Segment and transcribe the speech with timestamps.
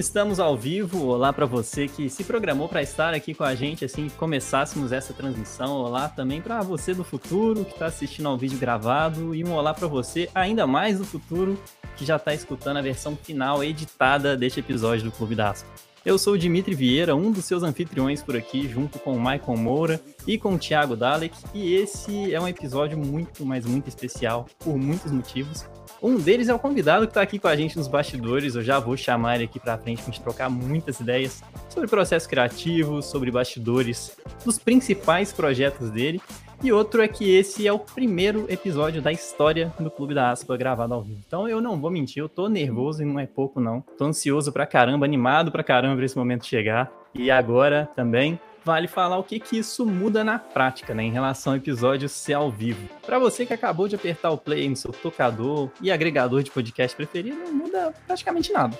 [0.00, 1.08] Estamos ao vivo.
[1.08, 4.92] Olá para você que se programou para estar aqui com a gente, assim que começássemos
[4.92, 5.72] essa transmissão.
[5.76, 9.74] Olá também para você do futuro que está assistindo ao vídeo gravado e um olá
[9.74, 11.60] para você ainda mais do futuro
[11.98, 15.68] que já está escutando a versão final editada deste episódio do Clube da Aspa.
[16.02, 19.58] Eu sou o Dimitri Vieira, um dos seus anfitriões por aqui, junto com o Michael
[19.58, 24.46] Moura e com o Thiago Dalek, e esse é um episódio muito, mas muito especial,
[24.60, 25.66] por muitos motivos.
[26.02, 28.78] Um deles é o convidado que está aqui com a gente nos bastidores, eu já
[28.78, 33.30] vou chamar ele aqui para frente para gente trocar muitas ideias sobre processo criativo, sobre
[33.30, 36.18] bastidores dos principais projetos dele,
[36.62, 40.56] e outro é que esse é o primeiro episódio da história do Clube da Aspa
[40.56, 41.20] gravado ao vivo.
[41.26, 43.82] Então eu não vou mentir, eu tô nervoso e não é pouco não.
[43.98, 46.90] Tô ansioso pra caramba, animado pra caramba pra esse momento chegar.
[47.14, 51.52] E agora também vale falar o que que isso muda na prática, né, em relação
[51.52, 52.88] ao episódio ser ao vivo.
[53.04, 56.96] Para você que acabou de apertar o play no seu tocador e agregador de podcast
[56.96, 58.78] preferido, não muda praticamente nada.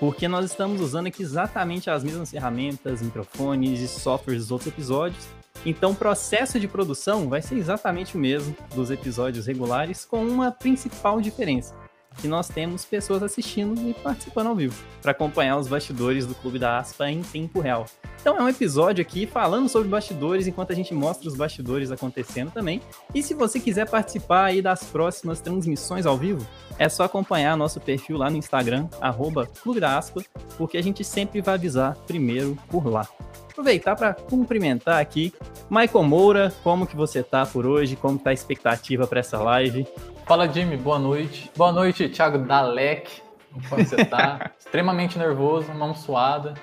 [0.00, 5.28] Porque nós estamos usando aqui exatamente as mesmas ferramentas, microfones e softwares dos outros episódios,
[5.64, 10.50] então, o processo de produção vai ser exatamente o mesmo dos episódios regulares, com uma
[10.50, 11.74] principal diferença:
[12.20, 16.58] que nós temos pessoas assistindo e participando ao vivo, para acompanhar os bastidores do Clube
[16.58, 17.86] da Aspa em tempo real.
[18.20, 22.50] Então, é um episódio aqui falando sobre bastidores, enquanto a gente mostra os bastidores acontecendo
[22.50, 22.80] também.
[23.14, 26.46] E se você quiser participar aí das próximas transmissões ao vivo,
[26.78, 30.22] é só acompanhar nosso perfil lá no Instagram, arroba Clube da Aspa,
[30.56, 33.08] porque a gente sempre vai avisar primeiro por lá
[33.52, 35.32] aproveitar para cumprimentar aqui.
[35.70, 37.96] Michael Moura, como que você tá por hoje?
[37.96, 39.86] Como tá a expectativa para essa live?
[40.24, 41.50] Fala, Jimmy, boa noite.
[41.56, 43.20] Boa noite, Thiago Dalek.
[43.68, 44.52] Como você tá?
[44.58, 46.54] Extremamente nervoso, mão suada.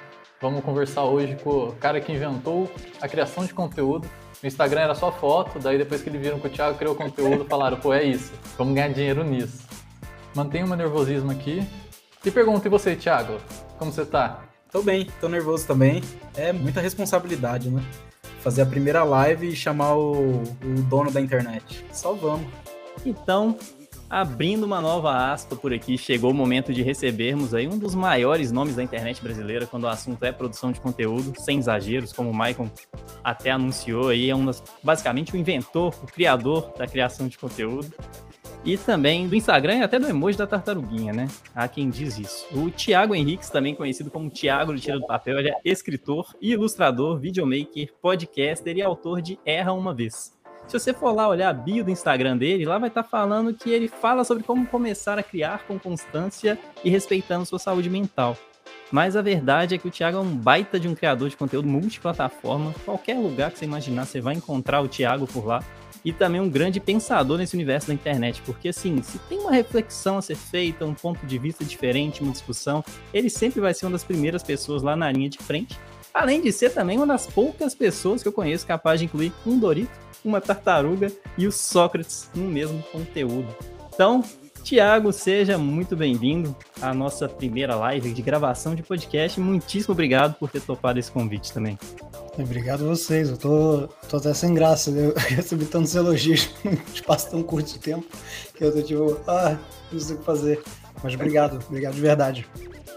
[0.41, 2.71] Vamos conversar hoje com o cara que inventou
[3.01, 4.07] a criação de conteúdo.
[4.41, 7.43] No Instagram era só foto, daí depois que eles viram que o Thiago criou conteúdo,
[7.45, 9.67] falaram, pô, é isso, vamos ganhar dinheiro nisso.
[10.33, 11.61] Mantenha o meu nervosismo aqui.
[12.25, 13.37] E pergunta, e você, Thiago?
[13.77, 14.39] Como você tá?
[14.71, 16.01] Tô bem, tô nervoso também.
[16.35, 17.83] É muita responsabilidade, né?
[18.39, 21.85] Fazer a primeira live e chamar o, o dono da internet.
[21.91, 22.47] Só vamos.
[23.05, 23.57] Então,
[24.09, 28.51] abrindo uma nova aspa por aqui, chegou o momento de recebermos aí um dos maiores
[28.51, 32.33] nomes da internet brasileira quando o assunto é produção de conteúdo, sem exageros, como o
[32.33, 32.69] Maicon
[33.23, 37.93] até anunciou aí, é um das, basicamente o inventor, o criador da criação de conteúdo
[38.65, 41.27] e também do Instagram e até do emoji da tartaruguinha, né?
[41.55, 42.45] Há quem diz isso.
[42.51, 47.19] O Thiago Henriques, também conhecido como Thiago do Tira do Papel, ele é escritor, ilustrador,
[47.19, 50.37] videomaker, podcaster e autor de Erra Uma Vez.
[50.69, 53.55] Se você for lá olhar a bio do Instagram dele, lá vai estar tá falando
[53.55, 58.37] que ele fala sobre como começar a criar com constância e respeitando sua saúde mental.
[58.91, 61.67] Mas a verdade é que o Thiago é um baita de um criador de conteúdo
[61.67, 62.71] multiplataforma.
[62.85, 65.63] Qualquer lugar que você imaginar, você vai encontrar o Thiago por lá
[66.05, 70.19] e também um grande pensador nesse universo da internet, porque assim, se tem uma reflexão
[70.19, 73.93] a ser feita, um ponto de vista diferente, uma discussão, ele sempre vai ser uma
[73.93, 75.79] das primeiras pessoas lá na linha de frente.
[76.13, 79.57] Além de ser também uma das poucas pessoas que eu conheço capaz de incluir um
[79.57, 83.47] Dorito, uma tartaruga e o Sócrates no mesmo conteúdo.
[83.93, 84.23] Então,
[84.63, 89.39] Tiago, seja muito bem-vindo à nossa primeira live de gravação de podcast.
[89.39, 91.77] Muitíssimo obrigado por ter topado esse convite também.
[92.37, 93.29] Obrigado a vocês.
[93.29, 94.91] Eu tô, tô até sem graça.
[94.95, 98.05] Eu recebi tantos elogios num espaço tão curto de tempo
[98.55, 99.57] que eu tô tipo, ah,
[99.91, 100.61] não sei o que fazer.
[101.03, 102.47] Mas obrigado, obrigado de verdade.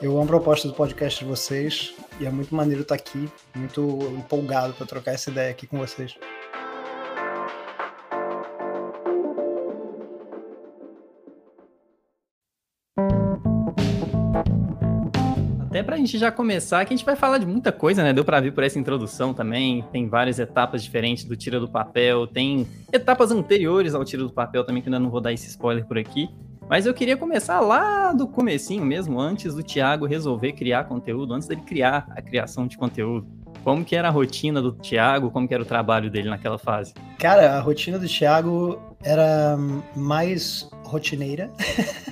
[0.00, 3.98] Eu amo a proposta do podcast de vocês e é muito maneiro estar aqui, muito
[4.18, 6.16] empolgado para trocar essa ideia aqui com vocês.
[16.04, 18.12] Gente já começar, que a gente vai falar de muita coisa, né?
[18.12, 19.84] Deu pra vir por essa introdução também.
[19.92, 24.64] Tem várias etapas diferentes do Tira do Papel, tem etapas anteriores ao Tira do Papel
[24.64, 26.28] também, que ainda não vou dar esse spoiler por aqui.
[26.68, 31.46] Mas eu queria começar lá do comecinho mesmo, antes do Thiago resolver criar conteúdo, antes
[31.46, 33.26] dele criar a criação de conteúdo.
[33.62, 36.94] Como que era a rotina do Thiago, como que era o trabalho dele naquela fase?
[37.18, 39.56] Cara, a rotina do Thiago era
[39.94, 41.50] mais rotineira.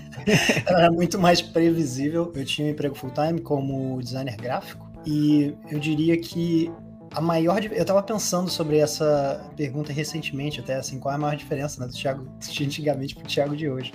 [0.67, 2.33] era muito mais previsível.
[2.35, 6.71] Eu tinha um emprego full-time como designer gráfico e eu diria que
[7.13, 7.63] a maior.
[7.65, 11.87] Eu tava pensando sobre essa pergunta recentemente, até assim, qual é a maior diferença né,
[11.87, 13.93] do Thiago de antigamente pro Thiago de hoje.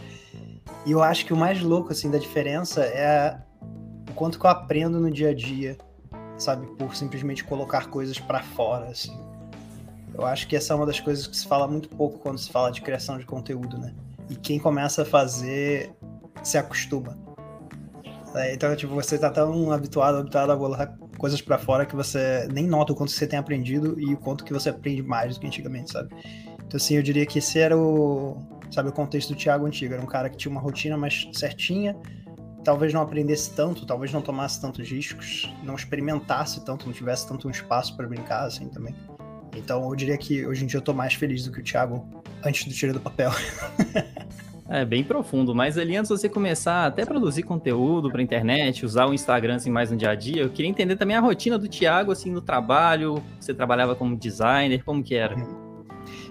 [0.85, 3.39] E eu acho que o mais louco assim da diferença é
[4.09, 5.77] o quanto que eu aprendo no dia a dia,
[6.37, 9.17] sabe, por simplesmente colocar coisas para fora, assim.
[10.13, 12.49] Eu acho que essa é uma das coisas que se fala muito pouco quando se
[12.49, 13.93] fala de criação de conteúdo, né?
[14.29, 15.93] E quem começa a fazer
[16.43, 17.17] se acostuma.
[18.35, 22.47] É, então, tipo, você tá tão habituado, habituado a bolar coisas para fora que você
[22.51, 25.39] nem nota o quanto você tem aprendido e o quanto que você aprende mais do
[25.39, 26.13] que antigamente, sabe?
[26.65, 28.37] Então, assim, eu diria que esse era o,
[28.69, 29.93] sabe, o contexto do Thiago antigo.
[29.93, 31.95] Era um cara que tinha uma rotina mais certinha,
[32.63, 37.47] talvez não aprendesse tanto, talvez não tomasse tantos riscos, não experimentasse tanto, não tivesse tanto
[37.47, 38.93] um espaço para brincar assim também.
[39.55, 42.14] Então eu diria que hoje em dia eu tô mais feliz do que o Thiago
[42.43, 43.31] antes do tiro do papel.
[44.67, 48.83] É bem profundo, mas ali antes de você começar até a produzir conteúdo para internet,
[48.83, 51.55] usar o Instagram assim mais no dia a dia, eu queria entender também a rotina
[51.55, 53.21] do Thiago assim no trabalho.
[53.39, 55.35] Você trabalhava como designer, como que era?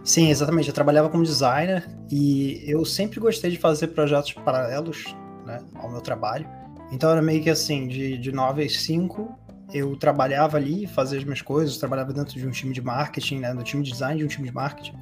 [0.03, 0.69] Sim, exatamente.
[0.69, 5.15] Eu trabalhava como designer e eu sempre gostei de fazer projetos paralelos
[5.47, 6.47] né, ao meu trabalho.
[6.91, 9.33] Então era meio que assim, de, de 9 às 5,
[9.73, 13.55] eu trabalhava ali, fazia as minhas coisas, trabalhava dentro de um time de marketing, né,
[13.55, 14.95] do time de design de um time de marketing.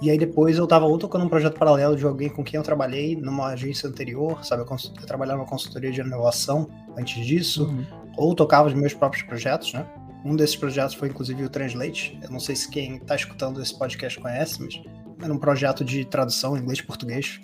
[0.00, 2.62] E aí depois eu tava ou tocando um projeto paralelo de alguém com quem eu
[2.62, 4.62] trabalhei numa agência anterior, sabe?
[4.62, 7.84] Eu, trabalhava numa consultoria de inovação antes disso, uhum.
[8.16, 9.84] ou tocava os meus próprios projetos, né?
[10.24, 12.18] Um desses projetos foi inclusive o Translate.
[12.22, 14.80] Eu não sei se quem está escutando esse podcast conhece, mas
[15.22, 17.40] era um projeto de tradução inglês-português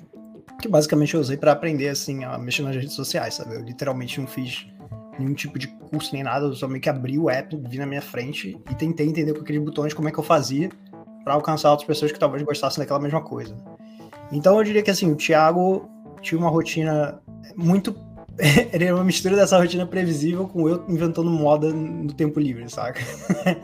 [0.61, 3.56] que basicamente eu usei para aprender assim a mexer nas redes sociais, sabe?
[3.56, 4.67] Eu literalmente não fiz
[5.19, 7.87] nenhum tipo de curso nem nada, eu só meio que abri o app, vi na
[7.87, 10.71] minha frente e tentei entender com aqueles botões como é que eu fazia
[11.25, 13.56] para alcançar outras pessoas que talvez gostassem daquela mesma coisa.
[14.31, 15.88] Então eu diria que assim, o Thiago
[16.21, 17.21] tinha uma rotina
[17.56, 17.97] muito.
[18.73, 23.00] Era uma mistura dessa rotina previsível com eu inventando moda no tempo livre, saca?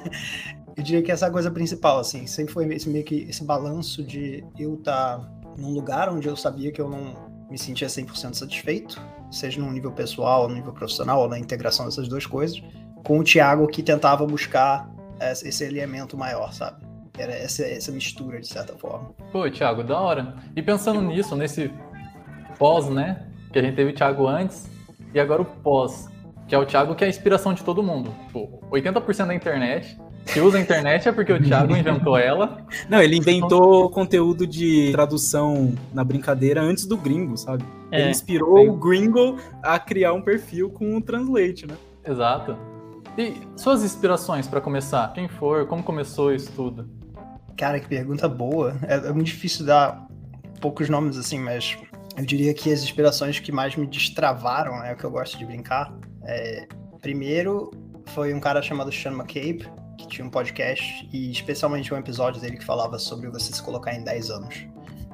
[0.76, 3.44] eu diria que essa é a coisa principal, assim, sempre foi esse meio que esse
[3.44, 7.14] balanço de eu estar tá num lugar onde eu sabia que eu não
[7.50, 12.06] me sentia 100% satisfeito, seja no nível pessoal, no nível profissional, ou na integração dessas
[12.06, 12.62] duas coisas,
[13.04, 14.88] com o Thiago que tentava buscar
[15.44, 16.89] esse alinhamento maior, sabe?
[17.18, 19.10] Era essa, essa mistura, de certa forma.
[19.32, 20.34] Pô, Thiago, da hora.
[20.54, 21.70] E pensando nisso, nesse
[22.58, 23.26] pós, né?
[23.52, 24.70] Que a gente teve o Thiago antes
[25.12, 26.08] e agora o pós,
[26.46, 28.14] que é o Thiago que é a inspiração de todo mundo.
[28.32, 29.98] Pô, 80% da internet.
[30.26, 32.64] Se usa a internet é porque o Thiago inventou ela.
[32.88, 37.64] Não, ele inventou conteúdo de tradução na brincadeira antes do gringo, sabe?
[37.90, 38.68] É, ele inspirou sim.
[38.68, 41.74] o gringo a criar um perfil com o Translate, né?
[42.06, 42.56] Exato.
[43.18, 45.12] E suas inspirações para começar?
[45.12, 45.66] Quem for?
[45.66, 46.88] Como começou isso tudo?
[47.56, 48.76] Cara, que pergunta boa.
[48.86, 50.06] É, é, muito difícil dar
[50.60, 51.76] poucos nomes assim, mas
[52.16, 55.38] eu diria que as inspirações que mais me destravaram, é né, o que eu gosto
[55.38, 55.92] de brincar.
[56.24, 56.66] É,
[57.00, 57.70] primeiro
[58.06, 59.66] foi um cara chamado Sean McCabe,
[59.98, 63.94] que tinha um podcast, e especialmente um episódio dele que falava sobre você se colocar
[63.94, 64.66] em 10 anos.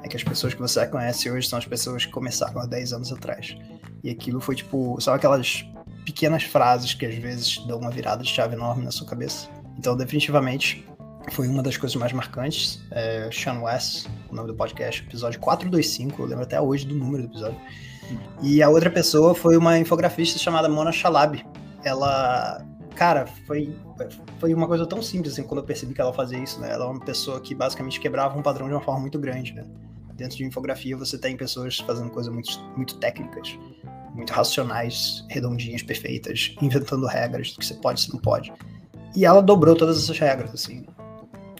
[0.02, 2.92] É que as pessoas que você conhece hoje são as pessoas que começaram há 10
[2.92, 3.56] anos atrás.
[4.02, 5.64] E aquilo foi tipo, são aquelas
[6.04, 9.48] pequenas frases que às vezes dão uma virada de chave enorme na sua cabeça.
[9.76, 10.86] Então, definitivamente,
[11.30, 12.80] foi uma das coisas mais marcantes.
[12.90, 17.24] É, Sean West, o nome do podcast, episódio 425, eu lembro até hoje do número
[17.24, 17.60] do episódio.
[18.42, 21.44] E a outra pessoa foi uma infografista chamada Mona Shalab.
[21.84, 22.64] Ela,
[22.94, 23.74] cara, foi,
[24.38, 26.72] foi uma coisa tão simples assim, quando eu percebi que ela fazia isso, né?
[26.72, 29.64] Ela é uma pessoa que basicamente quebrava um padrão de uma forma muito grande, né?
[30.14, 33.58] Dentro de infografia você tem pessoas fazendo coisas muito, muito técnicas,
[34.14, 38.52] muito racionais, redondinhas, perfeitas, inventando regras do que você pode e você não pode.
[39.14, 40.86] E ela dobrou todas essas regras, assim.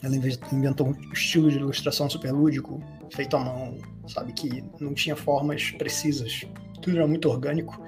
[0.07, 0.17] Ela
[0.53, 2.81] inventou um estilo de ilustração super lúdico,
[3.11, 3.77] feito à mão,
[4.09, 4.33] sabe?
[4.33, 6.47] Que não tinha formas precisas.
[6.81, 7.83] Tudo era muito orgânico.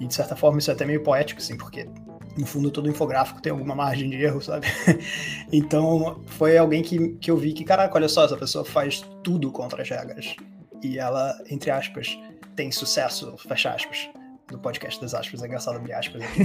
[0.00, 1.88] E de certa forma isso é até meio poético, assim, porque
[2.36, 4.66] no fundo todo infográfico tem alguma margem de erro, sabe?
[5.52, 9.52] então foi alguém que, que eu vi que, caraca, olha só, essa pessoa faz tudo
[9.52, 10.34] contra as regras.
[10.82, 12.18] E ela, entre aspas,
[12.56, 14.08] tem sucesso, fecha aspas
[14.52, 16.44] do podcast das aspas, é engraçado abrir aspas aqui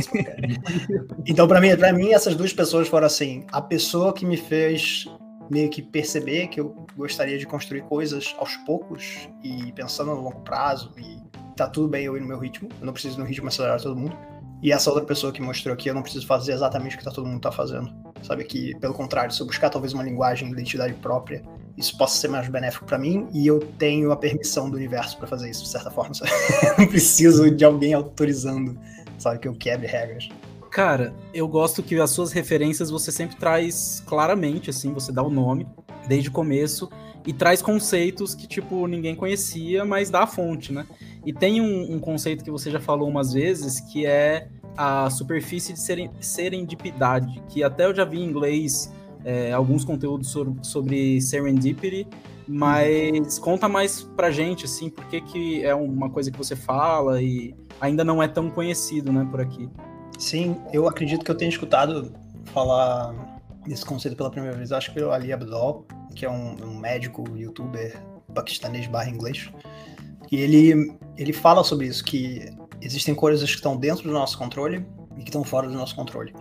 [1.25, 5.05] Então, para mim, para mim, essas duas pessoas foram assim, a pessoa que me fez
[5.49, 10.41] meio que perceber que eu gostaria de construir coisas aos poucos e pensando no longo
[10.41, 11.17] prazo e
[11.55, 13.95] tá tudo bem eu ir no meu ritmo, eu não preciso no ritmo acelerar todo
[13.95, 14.17] mundo.
[14.61, 17.11] E essa outra pessoa que mostrou aqui, eu não preciso fazer exatamente o que tá
[17.11, 17.93] todo mundo tá fazendo.
[18.23, 21.43] Sabe que, pelo contrário, se eu buscar talvez uma linguagem, identidade própria,
[21.77, 25.27] isso possa ser mais benéfico para mim e eu tenho a permissão do universo para
[25.27, 26.13] fazer isso, de certa forma.
[26.77, 28.77] não preciso de alguém autorizando,
[29.19, 30.29] sabe, que eu quebre regras.
[30.71, 35.29] Cara, eu gosto que as suas referências você sempre traz claramente, assim, você dá o
[35.29, 35.67] nome
[36.07, 36.89] desde o começo
[37.25, 40.85] e traz conceitos que, tipo, ninguém conhecia, mas dá a fonte, né?
[41.25, 45.73] E tem um, um conceito que você já falou umas vezes, que é a superfície
[45.73, 45.79] de
[46.21, 48.91] serendipidade, que até eu já vi em inglês
[49.27, 52.07] é, alguns conteúdos sobre, sobre serendipity,
[52.47, 57.21] mas conta mais pra gente, assim, por que, que é uma coisa que você fala
[57.21, 59.69] e ainda não é tão conhecido, né, por aqui.
[60.17, 62.13] Sim, eu acredito que eu tenha escutado
[62.45, 63.13] falar
[63.65, 67.25] desse conceito pela primeira vez, acho que pelo Ali Abdul, que é um, um médico,
[67.35, 68.01] youtuber
[68.33, 69.51] paquistanês barra inglês,
[70.31, 72.49] e ele, ele fala sobre isso, que
[72.81, 74.85] existem coisas que estão dentro do nosso controle
[75.17, 76.33] e que estão fora do nosso controle.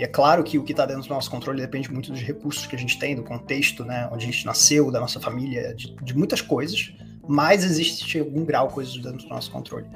[0.00, 2.66] E é claro que o que está dentro do nosso controle depende muito dos recursos
[2.66, 5.94] que a gente tem, do contexto, né, onde a gente nasceu, da nossa família, de,
[5.96, 6.94] de muitas coisas,
[7.28, 9.86] mas existe algum grau coisas dentro do nosso controle.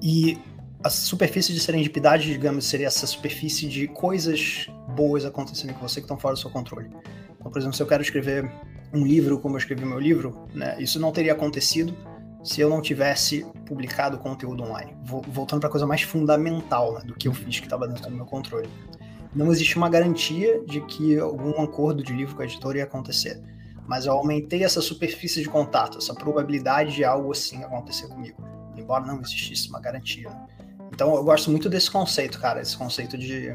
[0.00, 0.38] e
[0.84, 6.04] a superfície de serendipidade, digamos, seria essa superfície de coisas boas acontecendo com você que
[6.04, 6.88] estão fora do seu controle.
[7.38, 8.50] Então, por exemplo, se eu quero escrever
[8.94, 11.94] um livro como eu escrevi meu livro, né, isso não teria acontecido
[12.42, 14.96] se eu não tivesse publicado conteúdo online.
[15.04, 18.16] Voltando para a coisa mais fundamental né, do que eu fiz que estava dentro do
[18.16, 18.68] meu controle.
[19.34, 23.40] Não existe uma garantia de que algum acordo de livro com a editora ia acontecer,
[23.86, 28.42] mas eu aumentei essa superfície de contato, essa probabilidade de algo assim acontecer comigo,
[28.76, 30.30] embora não existisse uma garantia.
[30.92, 33.52] Então eu gosto muito desse conceito, cara, esse conceito de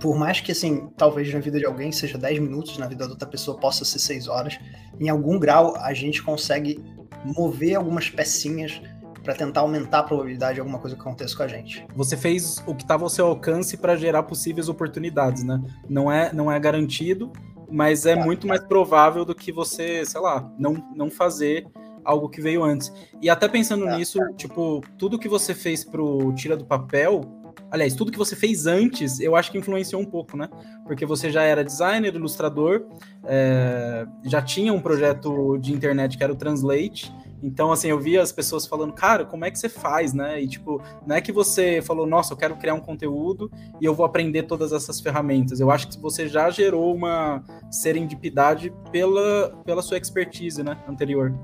[0.00, 3.12] por mais que, assim, talvez na vida de alguém seja 10 minutos, na vida da
[3.12, 4.58] outra pessoa possa ser 6 horas,
[5.00, 6.82] em algum grau a gente consegue
[7.24, 8.80] mover algumas pecinhas
[9.26, 11.84] para tentar aumentar a probabilidade de alguma coisa que aconteça com a gente.
[11.96, 15.60] Você fez o que estava ao seu alcance para gerar possíveis oportunidades, né?
[15.88, 17.32] Não é, não é garantido,
[17.68, 21.66] mas é muito mais provável do que você, sei lá, não, não fazer
[22.04, 22.92] algo que veio antes.
[23.20, 23.96] E até pensando é.
[23.96, 27.22] nisso, tipo, tudo que você fez pro Tira do Papel,
[27.68, 30.48] aliás, tudo que você fez antes, eu acho que influenciou um pouco, né?
[30.84, 32.86] Porque você já era designer, ilustrador,
[33.24, 37.12] é, já tinha um projeto de internet que era o Translate.
[37.42, 40.40] Então, assim, eu via as pessoas falando, cara, como é que você faz, né?
[40.40, 43.50] E, tipo, não é que você falou, nossa, eu quero criar um conteúdo
[43.80, 45.60] e eu vou aprender todas essas ferramentas.
[45.60, 51.34] Eu acho que você já gerou uma serendipidade pela, pela sua expertise, né, anterior.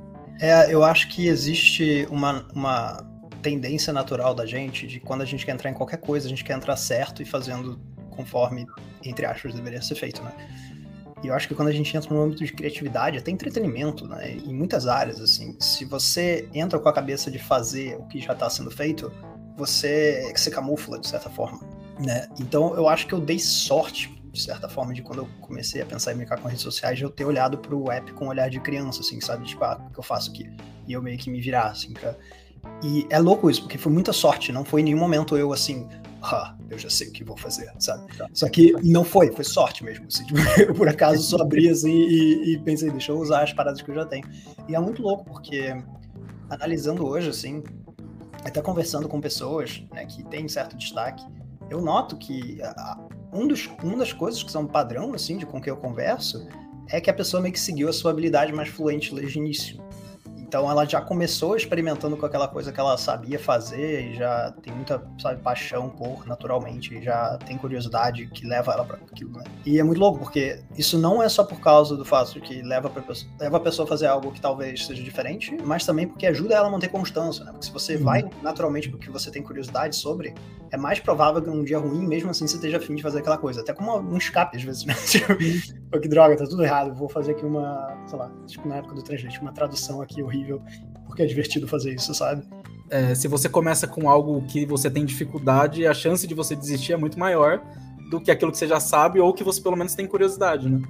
[0.40, 3.06] É, eu acho que existe uma, uma
[3.42, 6.44] tendência natural da gente de quando a gente quer entrar em qualquer coisa, a gente
[6.44, 7.78] quer entrar certo e fazendo
[8.10, 8.66] conforme,
[9.04, 10.32] entre aspas, deveria ser feito, né?
[11.22, 14.32] E eu acho que quando a gente entra no âmbito de criatividade, até entretenimento, né?
[14.32, 18.32] Em muitas áreas, assim, se você entra com a cabeça de fazer o que já
[18.32, 19.12] está sendo feito,
[19.56, 21.60] você se camufla de certa forma,
[22.00, 22.28] né?
[22.40, 25.86] Então eu acho que eu dei sorte de certa forma, de quando eu comecei a
[25.86, 28.58] pensar em brincar com redes sociais, eu ter olhado pro app com um olhar de
[28.60, 29.44] criança, assim, sabe?
[29.44, 30.50] Tipo, ah, o que eu faço aqui?
[30.88, 32.16] E eu meio que me virar, assim, pra,
[32.82, 35.86] e é louco isso, porque foi muita sorte, não foi em nenhum momento eu assim,
[36.22, 38.16] ah, eu já sei o que vou fazer, sabe?
[38.16, 38.28] Tá.
[38.32, 40.06] Só que não foi, foi sorte mesmo.
[40.06, 43.52] Assim, tipo, eu por acaso só abri assim e, e, pensei, deixa eu usar as
[43.52, 44.24] paradas que eu já tenho.
[44.68, 45.74] E é muito louco, porque
[46.48, 47.62] analisando hoje, assim,
[48.44, 51.24] até conversando com pessoas né, que têm certo destaque,
[51.68, 52.58] eu noto que
[53.32, 56.46] um dos, uma das coisas que são padrão, assim, de com quem eu converso,
[56.88, 59.81] é que a pessoa meio que seguiu a sua habilidade mais fluente desde o início.
[60.52, 64.70] Então ela já começou experimentando com aquela coisa que ela sabia fazer e já tem
[64.70, 69.44] muita, sabe, paixão por naturalmente, e já tem curiosidade que leva ela para aquilo, né?
[69.64, 72.60] E é muito louco porque isso não é só por causa do fato de que
[72.60, 76.06] leva, pra pessoa, leva a pessoa a fazer algo que talvez seja diferente, mas também
[76.06, 77.52] porque ajuda ela a manter constância, né?
[77.52, 78.04] Porque se você uhum.
[78.04, 80.34] vai naturalmente porque você tem curiosidade sobre,
[80.70, 83.38] é mais provável que um dia ruim, mesmo assim, você esteja afim de fazer aquela
[83.38, 83.62] coisa.
[83.62, 84.94] Até como um escape, às vezes, né?
[85.92, 88.94] Tipo, que droga, tá tudo errado, vou fazer aqui uma, sei lá, tipo na época
[88.94, 90.62] do Translate, uma tradução aqui horrível horrível,
[91.06, 92.42] porque é divertido fazer isso, sabe?
[92.90, 96.92] É, se você começa com algo que você tem dificuldade, a chance de você desistir
[96.92, 97.62] é muito maior
[98.10, 100.82] do que aquilo que você já sabe ou que você pelo menos tem curiosidade, né?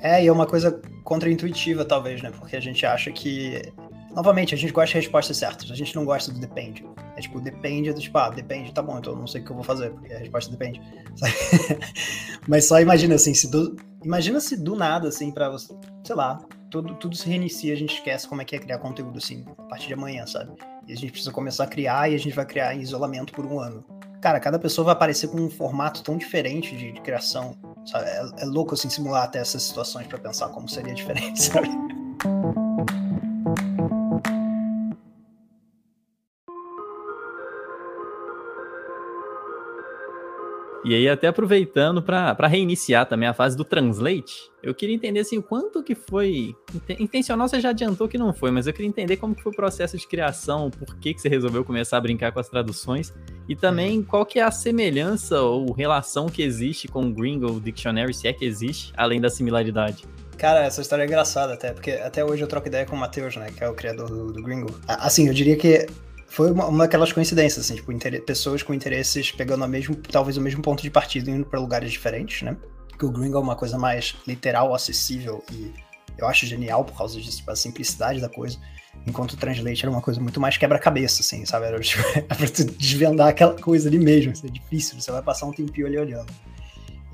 [0.00, 2.30] É, e é uma coisa contraintuitiva, talvez, né?
[2.30, 3.72] Porque a gente acha que.
[4.14, 6.84] Novamente, a gente gosta de respostas certas, a gente não gosta do depende.
[7.16, 9.50] É tipo, depende do tipo, ah, depende, tá bom, então eu não sei o que
[9.50, 10.80] eu vou fazer, porque a resposta depende.
[12.48, 13.76] Mas só imagina assim, se do...
[14.02, 16.38] imagina se do nada, assim, pra você, sei lá,
[16.82, 19.62] tudo, tudo se reinicia, a gente esquece como é que é criar conteúdo assim, a
[19.62, 20.52] partir de amanhã, sabe?
[20.86, 23.44] E a gente precisa começar a criar e a gente vai criar em isolamento por
[23.44, 23.84] um ano.
[24.20, 28.06] Cara, cada pessoa vai aparecer com um formato tão diferente de, de criação, sabe?
[28.06, 31.68] É, é, louco assim simular até essas situações para pensar como seria diferente, sabe?
[40.86, 45.36] E aí, até aproveitando para reiniciar também a fase do Translate, eu queria entender assim,
[45.36, 46.54] o quanto que foi.
[47.00, 49.56] Intencional você já adiantou que não foi, mas eu queria entender como que foi o
[49.56, 53.12] processo de criação, por que, que você resolveu começar a brincar com as traduções,
[53.48, 58.14] e também qual que é a semelhança ou relação que existe com o Gringo Dictionary,
[58.14, 60.04] se é que existe, além da similaridade.
[60.38, 63.34] Cara, essa história é engraçada até, porque até hoje eu troco ideia com o Matheus,
[63.34, 64.72] né, que é o criador do, do Gringo.
[64.86, 65.88] Assim, eu diria que
[66.36, 67.90] foi uma, uma daquelas coincidências, assim, tipo,
[68.26, 71.90] pessoas com interesses pegando a mesmo, talvez o mesmo ponto de partida indo para lugares
[71.90, 72.54] diferentes, né?
[72.98, 75.72] Que o Gringo é uma coisa mais literal, acessível e
[76.18, 78.58] eu acho genial por causa disso, tipo, a simplicidade da coisa.
[79.06, 81.64] Enquanto o Translate era uma coisa muito mais quebra-cabeça, assim, sabe?
[81.64, 82.36] Era tipo, pra
[82.76, 86.30] desvendar aquela coisa ali mesmo, assim, é difícil, você vai passar um tempinho ali olhando.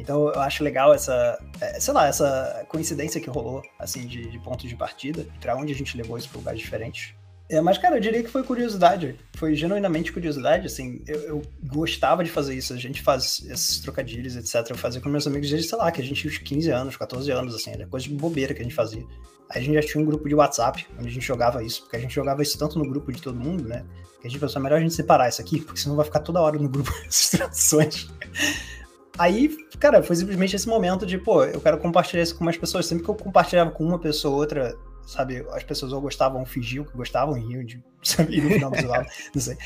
[0.01, 4.39] Então eu acho legal essa, é, sei lá, essa coincidência que rolou, assim, de, de
[4.41, 7.15] pontos de partida, para onde a gente levou isso para lugares diferentes.
[7.49, 9.15] É, mas, cara, eu diria que foi curiosidade.
[9.35, 11.03] Foi genuinamente curiosidade, assim.
[11.07, 12.73] Eu, eu, gostava de fazer isso.
[12.73, 14.71] A gente faz esses trocadilhos, etc.
[14.71, 16.97] Eu fazia com meus amigos desde, sei lá, que a gente tinha uns 15 anos,
[16.97, 17.71] 14 anos, assim.
[17.71, 19.05] Era coisa de bobeira que a gente fazia.
[19.51, 21.83] Aí a gente já tinha um grupo de WhatsApp, onde a gente jogava isso.
[21.83, 23.85] Porque a gente jogava isso tanto no grupo de todo mundo, né?
[24.21, 26.21] Que a gente pensou, é melhor a gente separar isso aqui, porque senão vai ficar
[26.21, 28.09] toda hora no grupo essas traduções.
[29.19, 32.87] Aí, cara, foi simplesmente esse momento de, pô, eu quero compartilhar isso com mais pessoas.
[32.87, 34.75] Sempre que eu compartilhava com uma pessoa ou outra,
[35.07, 38.73] sabe, as pessoas ou gostavam, ou fingiam que gostavam, riam de, sabe, e no final
[38.81, 39.57] zoavam, não sei.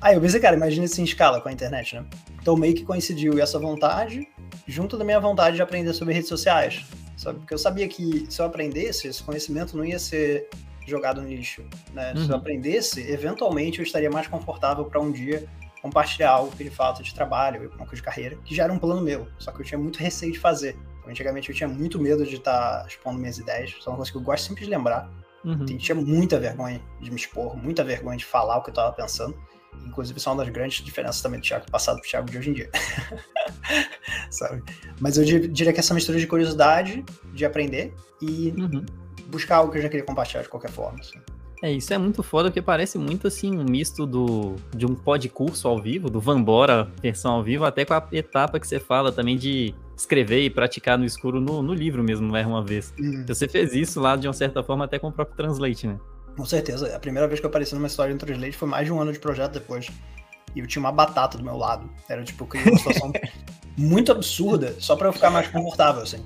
[0.00, 2.06] Aí eu pensei, cara, imagina isso em escala com a internet, né?
[2.40, 4.26] Então meio que coincidiu essa vontade
[4.66, 6.84] junto da minha vontade de aprender sobre redes sociais,
[7.16, 7.38] sabe?
[7.40, 10.48] Porque eu sabia que se eu aprendesse, esse conhecimento não ia ser
[10.86, 12.12] jogado no lixo, né?
[12.12, 12.16] Uhum.
[12.16, 12.40] Se eu uhum.
[12.40, 15.46] aprendesse, eventualmente eu estaria mais confortável para um dia
[15.82, 18.78] compartilhar algo que de fato de trabalho, alguma coisa de carreira, que já era um
[18.78, 20.76] plano meu, só que eu tinha muito receio de fazer.
[21.10, 24.10] Antigamente eu tinha muito medo de estar tá expondo minhas ideias, são é uma coisa
[24.10, 25.10] que eu gosto sempre de lembrar.
[25.44, 25.66] Uhum.
[25.68, 28.92] Eu tinha muita vergonha de me expor, muita vergonha de falar o que eu estava
[28.92, 29.36] pensando.
[29.86, 32.50] Inclusive, isso é uma das grandes diferenças também do Thiago passado pro Thiago de hoje
[32.50, 32.70] em dia.
[34.30, 34.62] Sabe?
[35.00, 38.84] Mas eu diria que essa mistura de curiosidade, de aprender e uhum.
[39.26, 40.98] buscar algo que eu já queria compartilhar de qualquer forma.
[40.98, 41.18] Assim.
[41.62, 45.68] É, isso é muito foda, porque parece muito assim um misto do, de um curso
[45.68, 49.36] ao vivo, do Vambora versão ao vivo, até com a etapa que você fala também
[49.36, 52.92] de escrever e praticar no escuro no, no livro mesmo, erra uma vez.
[52.98, 53.24] Hum.
[53.26, 55.98] Você fez isso lá de uma certa forma até com o próprio Translate, né?
[56.36, 56.94] Com certeza.
[56.94, 59.12] A primeira vez que eu apareci numa história no Translate foi mais de um ano
[59.12, 59.88] de projeto depois.
[60.54, 61.88] E eu tinha uma batata do meu lado.
[62.08, 63.12] Era tipo, eu criei uma situação
[63.76, 66.24] muito absurda só para eu ficar mais confortável, assim.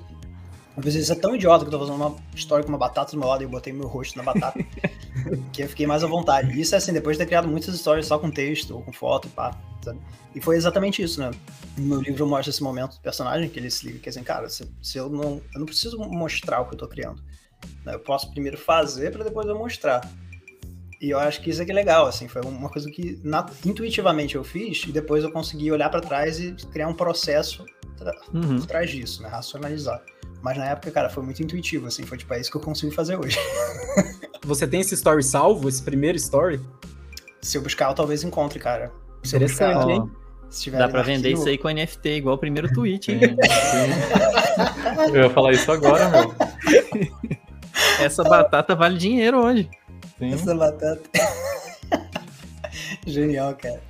[0.77, 3.11] Às vezes isso é tão idiota que eu tô fazendo uma história com uma batata
[3.11, 4.59] do meu lado e eu botei meu rosto na batata.
[5.53, 6.59] que eu fiquei mais à vontade.
[6.59, 9.27] Isso é assim, depois de ter criado muitas histórias só com texto ou com foto
[9.27, 9.57] e pá.
[9.81, 9.99] Sabe?
[10.33, 11.31] E foi exatamente isso, né?
[11.77, 14.23] No meu livro eu mostro esse momento do personagem, que ele se liga, que assim,
[14.23, 15.41] cara, se, se, eu não.
[15.53, 17.23] Eu não preciso mostrar o que eu tô criando.
[17.85, 17.95] Né?
[17.95, 20.01] Eu posso primeiro fazer para depois eu mostrar.
[21.01, 23.45] E eu acho que isso é que é legal, assim, foi uma coisa que na,
[23.65, 27.65] intuitivamente eu fiz e depois eu consegui olhar para trás e criar um processo
[28.33, 28.59] uhum.
[28.59, 29.29] por trás disso, né?
[29.29, 30.01] Racionalizar.
[30.41, 32.91] Mas na época, cara, foi muito intuitivo, assim, foi tipo, é isso que eu consigo
[32.91, 33.37] fazer hoje.
[34.45, 36.61] Você tem esse story salvo, esse primeiro story?
[37.41, 38.91] Se eu buscar, eu talvez encontre, cara.
[39.23, 40.11] Se Interessante, buscar, hein?
[40.71, 41.39] Dá pra vender arquivo...
[41.41, 43.19] isso aí com NFT, igual o primeiro tweet, hein?
[45.09, 46.35] eu ia falar isso agora, meu.
[47.99, 49.69] Essa batata vale dinheiro hoje.
[50.17, 50.33] Sim.
[50.33, 51.01] Essa batata.
[53.05, 53.81] Genial, cara.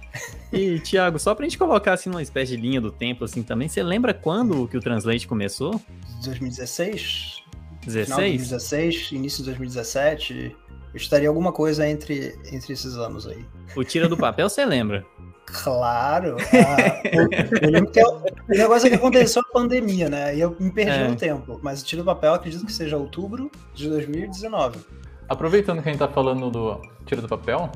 [0.54, 3.68] E, Thiago, só pra gente colocar assim numa espécie de linha do tempo assim também,
[3.68, 5.82] você lembra quando que o Translate começou?
[6.24, 7.44] 2016?
[7.86, 8.06] 16?
[8.06, 10.56] Final de 2016, início de 2017.
[10.94, 13.46] Eu estaria alguma coisa entre, entre esses anos aí.
[13.76, 15.06] O Tira do Papel, você lembra?
[15.46, 16.38] Claro.
[16.54, 17.28] Ah, eu,
[17.62, 20.36] eu, lembro que é o, negócio é que aconteceu a pandemia, né?
[20.36, 21.08] E eu me perdi é.
[21.08, 21.60] no tempo.
[21.62, 24.80] Mas o Tira do Papel, acredito que seja outubro de 2019.
[25.28, 27.70] Aproveitando que a gente tá falando do Tira do Papel,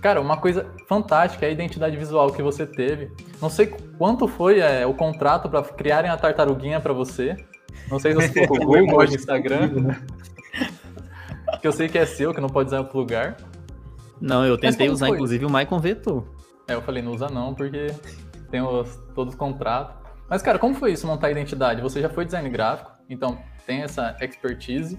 [0.00, 3.10] cara, uma coisa fantástica é a identidade visual que você teve.
[3.40, 3.66] Não sei
[3.98, 7.36] quanto foi é, o contrato para criarem a tartaruguinha para você.
[7.90, 9.68] Não sei se você colocou o Google no Instagram.
[9.68, 10.00] Né?
[11.60, 13.36] que eu sei que é seu, que não pode usar em outro lugar.
[14.20, 15.16] Não, eu tentei usar, foi?
[15.16, 16.26] inclusive, o Maicon vetou.
[16.68, 17.88] É, eu falei, não usa não, porque
[18.50, 19.96] tem os, todos os contratos.
[20.28, 21.80] Mas, cara, como foi isso, montar a identidade?
[21.82, 24.98] Você já foi design gráfico, então tem essa expertise,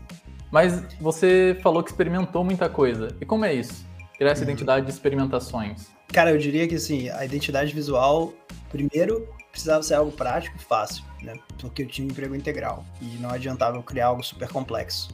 [0.51, 3.07] mas você falou que experimentou muita coisa.
[3.19, 3.85] E como é isso?
[4.21, 5.87] Criar essa identidade de experimentações?
[6.13, 8.31] Cara, eu diria que, assim, a identidade visual,
[8.69, 11.33] primeiro, precisava ser algo prático e fácil, né?
[11.59, 15.09] Porque eu tinha um emprego integral e não adiantava eu criar algo super complexo.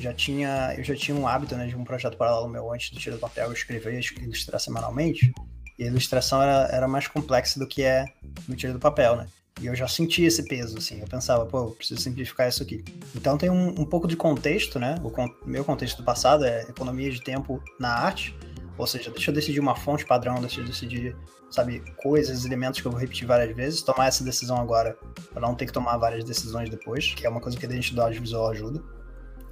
[0.00, 2.98] Já tinha, eu já tinha um hábito, né, de um projeto paralelo meu antes do
[2.98, 5.30] tiro do papel, eu escrever e ilustrar semanalmente.
[5.78, 8.06] E a ilustração era, era mais complexa do que é
[8.48, 9.26] no tiro do papel, né?
[9.60, 11.00] E eu já sentia esse peso, assim.
[11.00, 12.84] Eu pensava, pô, eu preciso simplificar isso aqui.
[13.14, 14.96] Então tem um, um pouco de contexto, né?
[15.02, 18.36] O con meu contexto do passado é economia de tempo na arte.
[18.76, 21.16] Ou seja, deixa eu decidir uma fonte padrão, deixa eu decidir
[21.50, 24.96] sabe, coisas, elementos que eu vou repetir várias vezes, tomar essa decisão agora
[25.32, 28.18] para não ter que tomar várias decisões depois, que é uma coisa que a identidade
[28.18, 28.82] visual ajuda.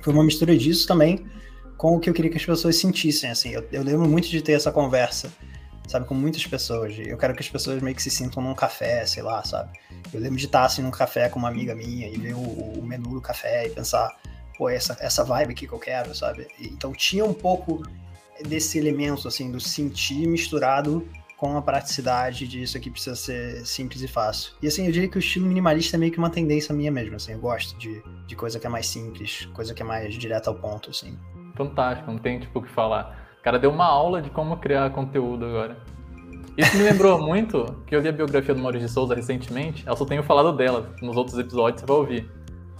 [0.03, 1.27] Foi uma mistura disso também
[1.77, 3.51] com o que eu queria que as pessoas sentissem, assim.
[3.51, 5.31] Eu, eu lembro muito de ter essa conversa,
[5.87, 6.95] sabe, com muitas pessoas.
[6.99, 9.79] Eu quero que as pessoas meio que se sintam num café, sei lá, sabe.
[10.13, 12.83] Eu lembro de estar assim num café com uma amiga minha e ver o, o
[12.85, 14.15] menu do café e pensar,
[14.57, 16.49] pô, essa, essa vibe aqui que eu quero, sabe.
[16.61, 17.83] Então tinha um pouco
[18.47, 24.09] desse elemento, assim, do sentir misturado com a praticidade disso aqui precisa ser simples e
[24.09, 24.55] fácil.
[24.63, 27.17] E assim, eu diria que o estilo minimalista é meio que uma tendência minha mesmo,
[27.17, 30.49] assim, eu gosto de, de coisa que é mais simples, coisa que é mais direta
[30.49, 31.19] ao ponto, assim.
[31.55, 33.26] Fantástico, não tem tipo o que falar.
[33.47, 35.77] O cara deu uma aula de como criar conteúdo agora.
[36.59, 39.97] Isso me lembrou muito que eu li a biografia do Maurício de Souza recentemente, eu
[39.97, 42.31] só tenho falado dela, nos outros episódios você vai ouvir.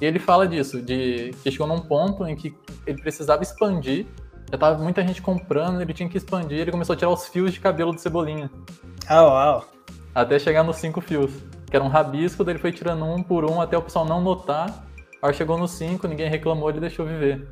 [0.01, 2.53] E ele fala disso, de que chegou num ponto em que
[2.85, 4.07] ele precisava expandir
[4.51, 7.53] Já tava muita gente comprando, ele tinha que expandir, ele começou a tirar os fios
[7.53, 8.51] de cabelo do Cebolinha.
[9.09, 9.65] Ah, uau.
[10.13, 11.31] Até chegar nos cinco fios.
[11.71, 14.21] Que era um rabisco, daí ele foi tirando um por um até o pessoal não
[14.21, 14.85] notar.
[15.23, 17.47] Aí chegou nos cinco, ninguém reclamou, ele deixou viver.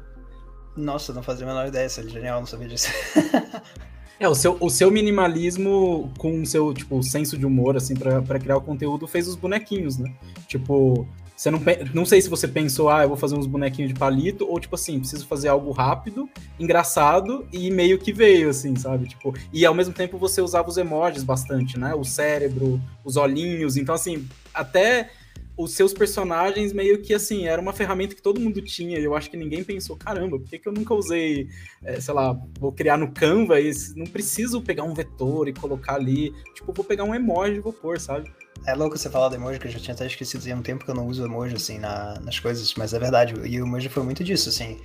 [0.76, 2.88] Nossa, não fazia a menor ideia, isso é genial, não sabia disso.
[4.18, 8.38] É, o seu, o seu minimalismo com o seu, tipo, senso de humor, assim, pra
[8.38, 10.14] criar o conteúdo fez os bonequinhos, né?
[10.46, 11.04] Tipo,
[11.37, 11.60] você não,
[11.92, 14.76] não sei se você pensou, ah, eu vou fazer uns bonequinhos de palito, ou tipo
[14.76, 16.28] assim, preciso fazer algo rápido,
[16.60, 19.08] engraçado e meio que veio, assim, sabe?
[19.08, 21.92] Tipo, e ao mesmo tempo você usava os emojis bastante, né?
[21.92, 25.10] O cérebro, os olhinhos, então assim, até
[25.56, 29.14] os seus personagens meio que assim, era uma ferramenta que todo mundo tinha, e eu
[29.14, 31.48] acho que ninguém pensou, caramba, por que, que eu nunca usei,
[31.82, 35.94] é, sei lá, vou criar no Canva e não preciso pegar um vetor e colocar
[35.94, 38.30] ali, tipo, vou pegar um emoji e vou pôr, sabe?
[38.66, 40.84] É louco você falar do emoji, que eu já tinha até esquecido, fazia um tempo
[40.84, 43.88] que eu não uso emoji, assim, na, nas coisas, mas é verdade, e o emoji
[43.88, 44.80] foi muito disso, assim,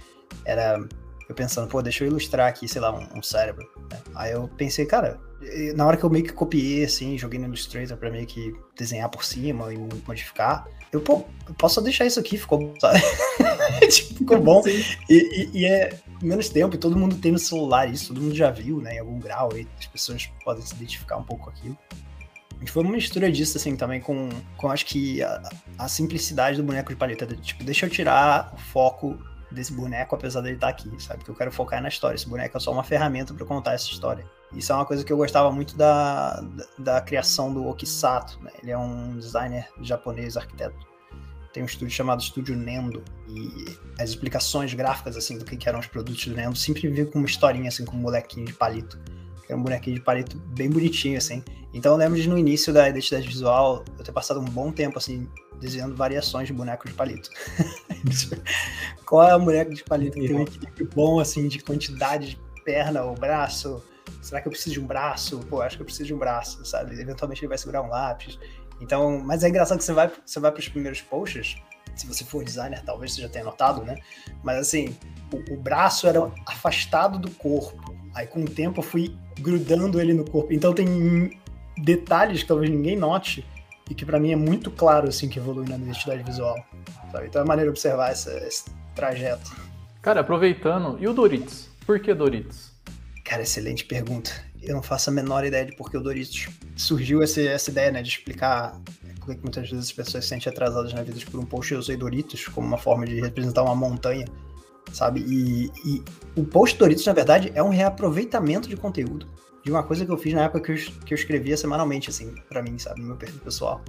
[0.45, 0.79] era
[1.27, 3.99] eu pensando, pô, deixa eu ilustrar aqui, sei lá, um, um cérebro, né?
[4.15, 5.19] Aí eu pensei, cara,
[5.75, 9.09] na hora que eu meio que copiei, assim, joguei no Illustrator pra meio que desenhar
[9.09, 12.99] por cima e modificar, eu, pô, eu posso deixar isso aqui, ficou, sabe?
[13.89, 14.61] tipo, ficou bom.
[14.67, 18.35] E, e, e, é menos tempo, e todo mundo tem no celular isso, todo mundo
[18.35, 21.49] já viu, né, em algum grau, e as pessoas podem se identificar um pouco com
[21.51, 21.77] aquilo.
[22.61, 25.41] E foi uma mistura disso, assim, também com, com acho que a,
[25.77, 27.25] a simplicidade do boneco de paleta.
[27.25, 29.17] Tipo, deixa eu tirar o foco
[29.49, 31.23] desse boneco, apesar dele estar tá aqui, sabe?
[31.23, 32.15] Que eu quero focar na história.
[32.15, 34.25] Esse boneco é só uma ferramenta para contar essa história.
[34.53, 38.51] Isso é uma coisa que eu gostava muito da, da, da criação do Okisato, né?
[38.61, 40.87] Ele é um designer japonês, arquiteto.
[41.53, 45.87] Tem um estúdio chamado Estúdio Nendo e as explicações gráficas assim do que eram os
[45.87, 48.99] produtos do Nendo sempre vinham com uma historinha assim com um molequinho de palito.
[49.47, 51.43] Era um bonequinho de palito bem bonitinho assim.
[51.73, 54.99] Então eu lembro de no início da identidade visual eu ter passado um bom tempo
[54.99, 55.27] assim
[55.59, 57.29] desenhando variações de bonecos de palito.
[59.05, 62.63] Qual é o boneco de palito que tem um equilíbrio bom, assim, de quantidade de
[62.63, 63.83] perna ou braço?
[64.21, 65.39] Será que eu preciso de um braço?
[65.49, 66.99] Pô, acho que eu preciso de um braço, sabe?
[66.99, 68.39] Eventualmente ele vai segurar um lápis.
[68.81, 71.57] Então, mas é engraçado que você vai, você vai para os primeiros posts,
[71.95, 73.97] se você for designer, talvez você já tenha notado, né?
[74.43, 74.95] Mas assim,
[75.33, 77.95] o, o braço era afastado do corpo.
[78.13, 80.53] Aí com o tempo eu fui grudando ele no corpo.
[80.53, 81.37] Então tem
[81.77, 83.45] detalhes que talvez ninguém note,
[83.89, 86.55] e que para mim é muito claro assim que evolui na identidade visual.
[87.11, 87.27] Sabe?
[87.27, 89.51] Então é maneiro observar essa, esse trajeto.
[90.01, 91.69] Cara, aproveitando, e o Doritos?
[91.85, 92.68] Por que Doritos?
[93.29, 94.31] Cara, excelente pergunta.
[94.59, 97.91] Eu não faço a menor ideia de por que o Doritos surgiu essa, essa ideia,
[97.91, 98.81] né, de explicar
[99.19, 101.71] por que muitas vezes as pessoas se sentem atrasadas na vida por um post.
[101.71, 104.25] Eu usei Doritos como uma forma de representar uma montanha,
[104.91, 105.23] sabe?
[105.27, 106.03] E, e
[106.35, 109.27] o post Doritos, na verdade, é um reaproveitamento de conteúdo
[109.63, 112.33] de uma coisa que eu fiz na época que eu, que eu escrevia semanalmente, assim,
[112.49, 113.79] para mim, sabe, no meu perfil pessoal.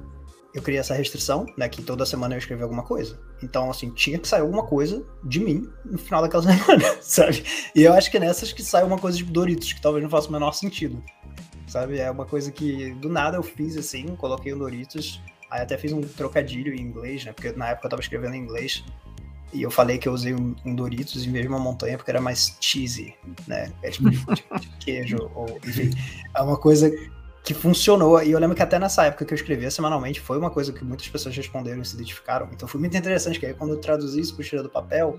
[0.54, 3.18] Eu criei essa restrição, né, que toda semana eu escrevia alguma coisa.
[3.42, 7.44] Então, assim, tinha que sair alguma coisa de mim no final daquela semana, sabe?
[7.74, 10.10] E eu acho que é nessas que sai uma coisa de Doritos, que talvez não
[10.10, 11.02] faça o menor sentido,
[11.68, 11.98] sabe?
[11.98, 15.92] É uma coisa que do nada eu fiz, assim, coloquei o Doritos, aí até fiz
[15.92, 18.84] um trocadilho em inglês, né, porque na época eu tava escrevendo em inglês,
[19.52, 22.10] e eu falei que eu usei um, um, Doritos em vez de uma montanha porque
[22.10, 23.14] era mais cheesy,
[23.48, 23.72] né?
[23.82, 25.90] É tipo de, tipo de queijo, ou enfim.
[26.34, 26.90] É uma coisa
[27.42, 28.22] que funcionou.
[28.22, 30.84] E eu lembro que até nessa época que eu escrevia semanalmente, foi uma coisa que
[30.84, 32.48] muitas pessoas responderam e se identificaram.
[32.52, 35.18] Então foi muito interessante, que aí quando eu traduzi isso pro Tira do Papel,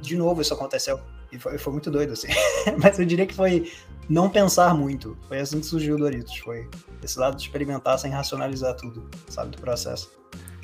[0.00, 1.00] de novo isso aconteceu.
[1.32, 2.28] E foi, foi muito doido, assim.
[2.82, 3.70] Mas eu diria que foi
[4.08, 5.16] não pensar muito.
[5.28, 6.36] Foi assim que surgiu o Doritos.
[6.38, 6.68] Foi
[7.02, 10.10] esse lado de experimentar sem racionalizar tudo, sabe, do processo.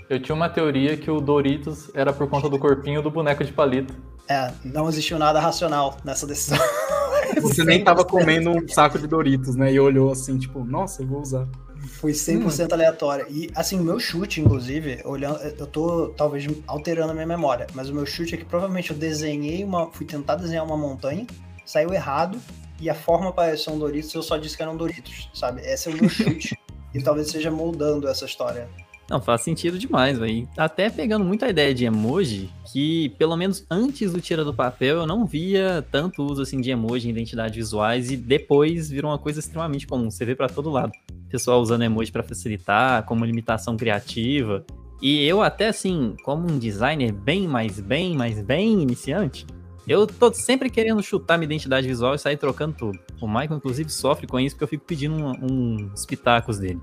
[0.08, 3.52] Eu tinha uma teoria que o Doritos era por conta do corpinho do boneco de
[3.52, 3.94] palito.
[4.28, 6.58] É, não existiu nada racional nessa decisão.
[7.42, 9.72] Você nem tava comendo um saco de Doritos, né?
[9.72, 11.46] E olhou assim, tipo, nossa, eu vou usar.
[11.86, 12.74] Foi 100% hum.
[12.74, 13.26] aleatória.
[13.28, 17.88] E, assim, o meu chute, inclusive, olhando, eu tô talvez alterando a minha memória, mas
[17.88, 19.90] o meu chute é que provavelmente eu desenhei uma.
[19.92, 21.26] Fui tentar desenhar uma montanha,
[21.64, 22.38] saiu errado,
[22.80, 25.62] e a forma parecia um Doritos, eu só disse que eram Doritos, sabe?
[25.62, 26.58] Esse é o meu chute.
[26.94, 28.68] e talvez seja moldando essa história.
[29.08, 30.48] Não, faz sentido demais, velho.
[30.56, 35.06] Até pegando muita ideia de emoji, que pelo menos antes do Tira do Papel eu
[35.06, 39.38] não via tanto uso assim de emoji em identidades visuais e depois virou uma coisa
[39.38, 40.10] extremamente comum.
[40.10, 40.92] Você vê para todo lado.
[41.28, 44.64] Pessoal usando emoji para facilitar, como limitação criativa.
[45.00, 49.46] E eu até assim, como um designer bem mais bem, mais bem iniciante,
[49.86, 52.98] eu tô sempre querendo chutar minha identidade visual e sair trocando tudo.
[53.20, 56.80] O Michael, inclusive, sofre com isso porque eu fico pedindo um, uns pitacos dele.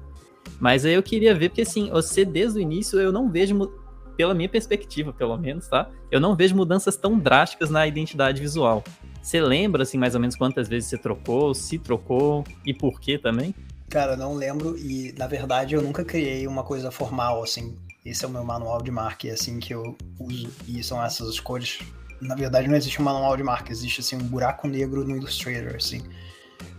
[0.60, 3.72] Mas aí eu queria ver, porque assim, você desde o início eu não vejo,
[4.16, 5.90] pela minha perspectiva, pelo menos, tá?
[6.12, 8.84] Eu não vejo mudanças tão drásticas na identidade visual.
[9.22, 13.18] Você lembra, assim, mais ou menos quantas vezes você trocou, se trocou e por que
[13.18, 13.56] também?
[13.90, 17.78] Cara, não lembro e, na verdade, eu nunca criei uma coisa formal, assim.
[18.06, 20.50] Esse é o meu manual de marca, assim, que eu uso.
[20.68, 21.80] E são essas cores
[22.24, 25.76] na verdade não existe um manual de marca, existe assim um buraco negro no Illustrator,
[25.76, 26.02] assim,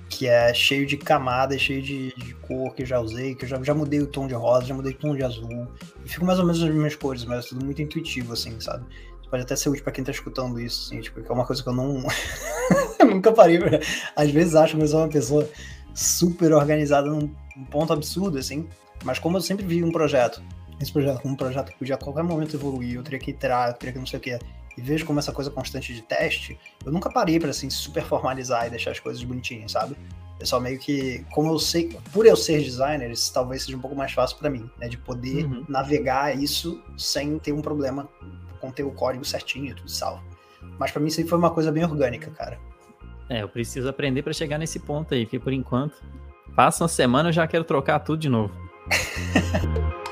[0.09, 3.49] que é cheio de camadas, cheio de, de cor que eu já usei, que eu
[3.49, 5.67] já, já mudei o tom de rosa, já mudei o tom de azul,
[6.05, 8.85] e fica mais ou menos as mesmas cores, mas é tudo muito intuitivo, assim, sabe?
[9.31, 11.63] Pode até ser útil pra quem tá escutando isso, assim, tipo, que é uma coisa
[11.63, 12.05] que eu não.
[13.05, 13.81] nunca parei pra...
[14.15, 15.49] Às vezes acho que eu sou uma pessoa
[15.95, 17.29] super organizada num
[17.71, 18.69] ponto absurdo, assim,
[19.05, 20.43] mas como eu sempre vi um projeto,
[20.81, 23.71] esse projeto como um projeto que podia a qualquer momento evoluir, eu teria que iterar,
[23.71, 24.39] eu teria que não sei o quê,
[24.77, 28.67] e vejo como essa coisa constante de teste, eu nunca parei para assim super formalizar
[28.67, 29.97] e deixar as coisas bonitinhas, sabe?
[30.39, 33.81] Eu só meio que, como eu sei, por eu ser designer, isso talvez seja um
[33.81, 35.65] pouco mais fácil para mim, né, de poder uhum.
[35.69, 38.09] navegar isso sem ter um problema
[38.61, 40.23] com ter o código certinho, tudo salvo.
[40.79, 42.59] Mas para mim isso aí foi uma coisa bem orgânica, cara.
[43.29, 46.03] É, eu preciso aprender para chegar nesse ponto aí, porque por enquanto,
[46.55, 48.53] passa uma semana eu já quero trocar tudo de novo.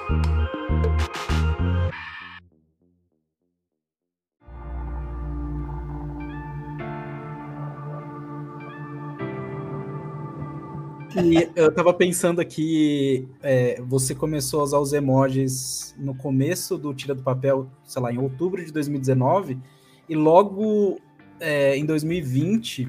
[11.16, 16.94] E eu tava pensando aqui, é, você começou a usar os emojis no começo do
[16.94, 19.58] Tira do Papel, sei lá, em outubro de 2019,
[20.08, 20.98] e logo
[21.38, 22.88] é, em 2020,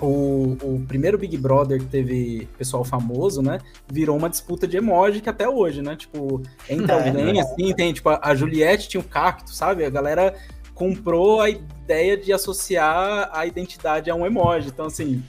[0.00, 3.58] o, o, primeiro Big Brother que teve pessoal famoso, né,
[3.90, 7.42] virou uma disputa de emoji que até hoje, né, tipo, entra é, alguém, é.
[7.42, 10.34] assim, tem, tipo, a Juliette tinha o cacto, sabe, a galera
[10.74, 15.22] comprou a ideia de associar a identidade a um emoji, então, assim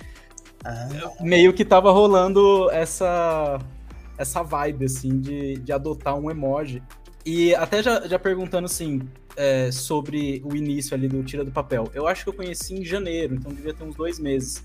[0.63, 0.89] ah.
[1.21, 3.60] Meio que tava rolando essa
[4.17, 6.82] essa vibe, assim, de, de adotar um emoji.
[7.26, 9.02] E até já, já perguntando, assim,
[9.36, 11.89] é, sobre o início ali do Tira do Papel.
[11.93, 14.63] Eu acho que eu conheci em janeiro, então devia ter uns dois meses.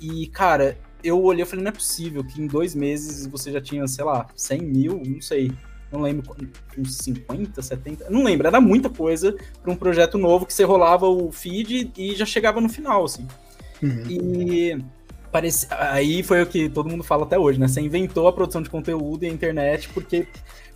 [0.00, 3.60] E, cara, eu olhei e falei, não é possível que em dois meses você já
[3.60, 5.52] tinha, sei lá, 100 mil, não sei.
[5.90, 6.34] Não lembro,
[6.76, 8.46] uns 50, 70, não lembro.
[8.46, 12.62] Era muita coisa para um projeto novo que você rolava o feed e já chegava
[12.62, 13.28] no final, assim.
[13.82, 14.04] Uhum.
[14.08, 14.84] E
[15.32, 15.66] Parece...
[15.70, 17.66] Aí foi o que todo mundo fala até hoje, né?
[17.66, 20.28] Você inventou a produção de conteúdo e a internet porque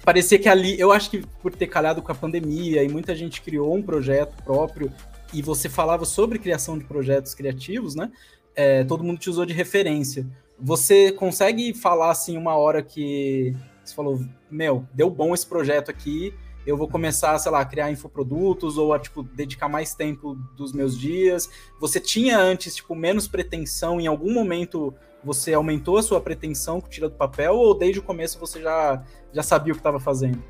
[0.02, 3.42] parecia que ali, eu acho que por ter calhado com a pandemia e muita gente
[3.42, 4.90] criou um projeto próprio
[5.32, 8.10] e você falava sobre criação de projetos criativos, né?
[8.54, 10.26] É, todo mundo te usou de referência.
[10.58, 16.32] Você consegue falar assim uma hora que você falou, meu, deu bom esse projeto aqui,
[16.66, 20.72] eu vou começar, sei lá, a criar infoprodutos ou a, tipo, dedicar mais tempo dos
[20.72, 21.48] meus dias.
[21.80, 26.88] Você tinha antes, tipo, menos pretensão, em algum momento você aumentou a sua pretensão com
[26.88, 29.02] tira do papel ou desde o começo você já,
[29.32, 30.42] já sabia o que estava fazendo?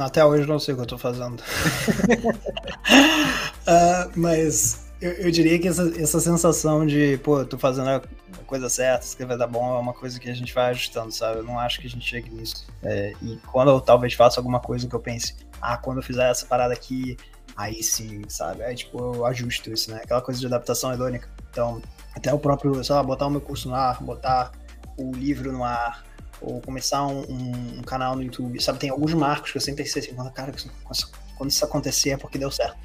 [0.00, 1.40] Até hoje não sei o que eu estou fazendo.
[3.68, 8.02] uh, mas eu, eu, diria que essa, essa sensação de, pô, tô fazendo a
[8.46, 11.12] coisa certa, isso que vai dar bom, é uma coisa que a gente vai ajustando,
[11.12, 11.38] sabe?
[11.38, 12.66] Eu não acho que a gente chegue nisso.
[12.82, 16.30] É, e quando eu talvez faça alguma coisa que eu pense, ah, quando eu fizer
[16.30, 17.16] essa parada aqui,
[17.56, 18.62] aí sim, sabe?
[18.62, 20.00] Aí, tipo, eu ajusto isso, né?
[20.02, 21.28] Aquela coisa de adaptação hedônica.
[21.50, 21.80] Então,
[22.14, 24.52] até o próprio, sei lá, botar o meu curso no ar, botar
[24.96, 26.04] o livro no ar,
[26.40, 28.78] ou começar um, um, um canal no YouTube, sabe?
[28.78, 30.52] Tem alguns marcos que eu sempre pensei assim, cara,
[31.36, 32.76] quando isso acontecer é porque deu certo.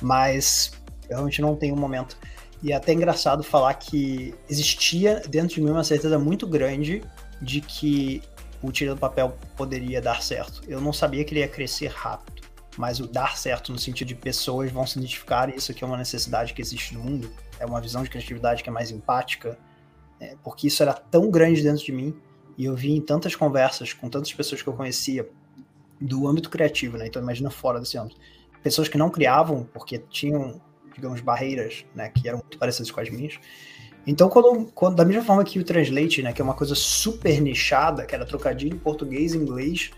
[0.00, 0.72] Mas,
[1.04, 2.16] eu realmente não tenho um momento.
[2.62, 7.02] E é até engraçado falar que existia dentro de mim uma certeza muito grande
[7.40, 8.22] de que
[8.62, 10.62] o Tira do Papel poderia dar certo.
[10.68, 12.42] Eu não sabia que ele ia crescer rápido,
[12.76, 15.96] mas o dar certo no sentido de pessoas vão se identificar, isso aqui é uma
[15.96, 19.58] necessidade que existe no mundo, é uma visão de criatividade que é mais empática,
[20.18, 22.14] é, porque isso era tão grande dentro de mim,
[22.56, 25.28] e eu vi em tantas conversas com tantas pessoas que eu conhecia
[26.00, 27.06] do âmbito criativo, né?
[27.06, 28.20] Então imagina fora desse âmbito.
[28.62, 30.60] Pessoas que não criavam porque tinham,
[30.94, 33.38] digamos, barreiras, né, que eram muito parecidas com as minhas,
[34.06, 37.40] então, quando, quando, da mesma forma que o Translate, né, que é uma coisa super
[37.40, 39.90] nichada, que era trocadilho português e inglês,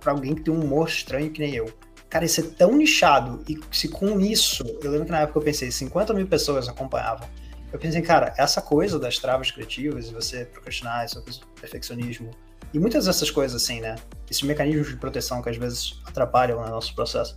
[0.00, 1.66] para alguém que tem um humor estranho que nem eu.
[2.08, 5.42] Cara, isso é tão nichado, e se com isso, eu lembro que na época eu
[5.42, 7.28] pensei, 50 mil pessoas acompanhavam.
[7.72, 12.30] Eu pensei, cara, essa coisa das travas criativas, você procrastinar, essa coisa perfeccionismo,
[12.72, 13.96] e muitas dessas coisas assim, né?
[14.28, 17.36] Esses mecanismos de proteção que às vezes atrapalham né, nosso processo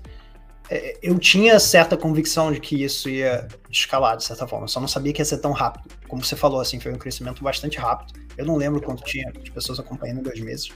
[1.01, 5.13] eu tinha certa convicção de que isso ia escalar de certa forma, só não sabia
[5.13, 5.93] que ia ser tão rápido.
[6.07, 8.19] Como você falou, assim, foi um crescimento bastante rápido.
[8.37, 10.69] Eu não lembro quanto tinha de pessoas acompanhando em dois meses,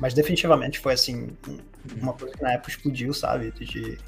[0.00, 1.30] mas definitivamente foi assim,
[2.00, 3.50] uma coisa que na época explodiu, sabe?
[3.52, 3.98] De...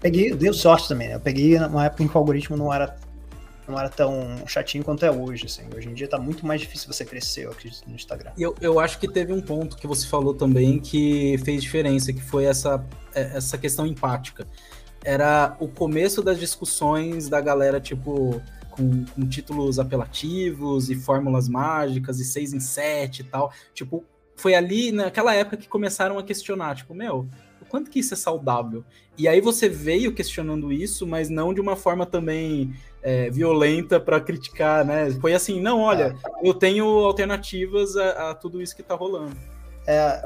[0.00, 1.16] Peguei, deu sorte também, né?
[1.16, 2.96] Eu peguei numa época em que o algoritmo não era
[3.70, 5.62] não era tão chatinho quanto é hoje, assim.
[5.74, 8.32] Hoje em dia tá muito mais difícil você crescer, eu acredito, no Instagram.
[8.36, 12.20] Eu, eu acho que teve um ponto que você falou também que fez diferença, que
[12.20, 14.46] foi essa, é, essa questão empática.
[15.02, 22.20] Era o começo das discussões da galera, tipo, com, com títulos apelativos e fórmulas mágicas
[22.20, 23.52] e seis em sete e tal.
[23.72, 24.04] Tipo,
[24.36, 27.28] foi ali naquela época que começaram a questionar, tipo, meu,
[27.70, 28.84] quanto que isso é saudável?
[29.16, 34.20] E aí você veio questionando isso, mas não de uma forma também é, violenta para
[34.20, 35.10] criticar, né?
[35.20, 36.48] Foi assim, não, olha, é.
[36.48, 39.36] eu tenho alternativas a, a, tudo isso que tá rolando.
[39.86, 40.22] É,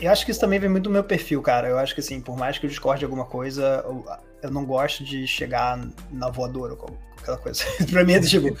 [0.00, 1.68] eu acho que isso também vem muito do meu perfil, cara.
[1.68, 4.04] Eu acho que assim, por mais que eu discorde de alguma coisa, eu,
[4.42, 5.78] eu não gosto de chegar
[6.10, 7.64] na voadora ou aquela coisa.
[7.90, 8.56] pra mim é tipo,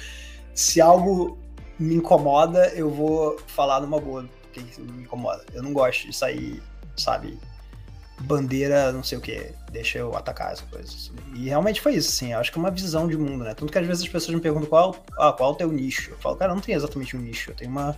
[0.54, 1.38] se algo
[1.78, 5.44] me incomoda, eu vou falar numa boa, porque me incomoda.
[5.52, 6.62] Eu não gosto de sair,
[6.96, 7.38] sabe,
[8.20, 10.88] bandeira, não sei o que, deixa eu atacar essa coisa.
[10.88, 11.12] Assim.
[11.34, 13.54] E realmente foi isso, assim, eu acho que é uma visão de mundo, né?
[13.54, 16.10] Tanto que às vezes as pessoas me perguntam qual, ah, qual é o teu nicho.
[16.10, 17.96] Eu falo, cara, não tenho exatamente um nicho, eu tenho uma.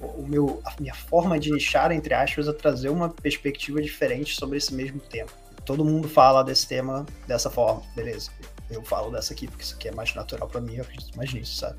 [0.00, 4.58] O meu, a minha forma de nichar, entre aspas, é trazer uma perspectiva diferente sobre
[4.58, 5.30] esse mesmo tema.
[5.64, 8.30] Todo mundo fala desse tema dessa forma, beleza.
[8.70, 11.32] Eu falo dessa aqui, porque isso aqui é mais natural para mim, eu acredito mais
[11.32, 11.78] nisso, sabe?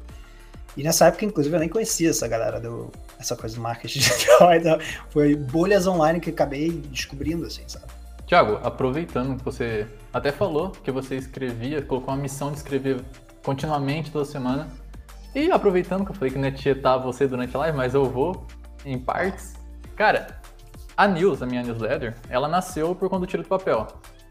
[0.77, 2.91] E nessa época, inclusive, eu nem conhecia essa galera do.
[3.19, 4.53] essa coisa do marketing digital.
[4.53, 7.85] Então, foi bolhas online que acabei descobrindo, assim, sabe?
[8.27, 13.01] Tiago, aproveitando que você até falou que você escrevia, colocou uma missão de escrever
[13.43, 14.67] continuamente toda semana.
[15.33, 18.05] E aproveitando que eu falei que não ia tietar você durante a live, mas eu
[18.05, 18.45] vou
[18.85, 19.55] em partes.
[19.95, 20.39] Cara,
[20.95, 23.87] a news, a minha newsletter, ela nasceu por quando eu tiro do papel.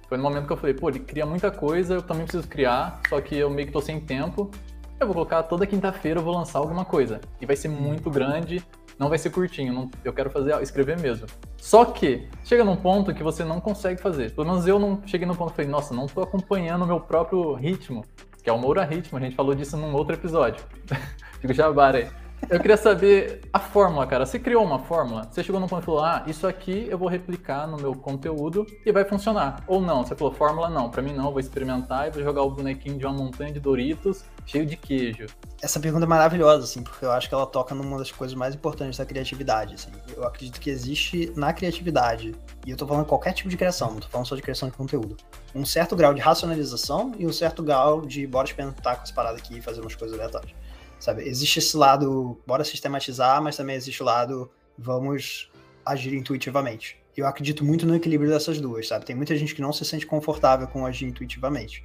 [0.08, 3.00] Foi no momento que eu falei, pô, ele cria muita coisa, eu também preciso criar,
[3.08, 4.50] só que eu meio que tô sem tempo
[4.98, 7.20] eu vou colocar toda quinta-feira eu vou lançar alguma coisa.
[7.40, 8.64] E vai ser muito grande,
[8.98, 11.26] não vai ser curtinho, não, eu quero fazer, escrever mesmo.
[11.56, 14.32] Só que chega num ponto que você não consegue fazer.
[14.32, 17.00] Pelo menos eu não cheguei num ponto e falei, nossa, não estou acompanhando o meu
[17.00, 18.04] próprio ritmo,
[18.42, 20.64] que é o Moura Ritmo, a gente falou disso num outro episódio.
[21.40, 22.25] Fico jabara aí.
[22.48, 24.24] Eu queria saber a fórmula, cara.
[24.24, 25.28] Você criou uma fórmula?
[25.28, 28.64] Você chegou num ponto e falou: ah, isso aqui eu vou replicar no meu conteúdo
[28.84, 29.64] e vai funcionar.
[29.66, 30.04] Ou não?
[30.04, 33.04] Você falou: fórmula não, para mim não, vou experimentar e vou jogar o bonequinho de
[33.04, 35.26] uma montanha de Doritos cheio de queijo.
[35.60, 38.54] Essa pergunta é maravilhosa, assim, porque eu acho que ela toca numa das coisas mais
[38.54, 39.90] importantes da criatividade, assim.
[40.16, 42.32] Eu acredito que existe na criatividade,
[42.64, 44.76] e eu tô falando qualquer tipo de criação, não tô falando só de criação de
[44.76, 45.16] conteúdo,
[45.52, 49.36] um certo grau de racionalização e um certo grau de bora experimentar com essa parada
[49.36, 50.54] aqui e fazer umas coisas aleatórias
[50.98, 51.22] sabe?
[51.28, 55.50] Existe esse lado, bora sistematizar, mas também existe o lado, vamos
[55.84, 56.98] agir intuitivamente.
[57.16, 59.06] Eu acredito muito no equilíbrio dessas duas, sabe?
[59.06, 61.82] Tem muita gente que não se sente confortável com agir intuitivamente.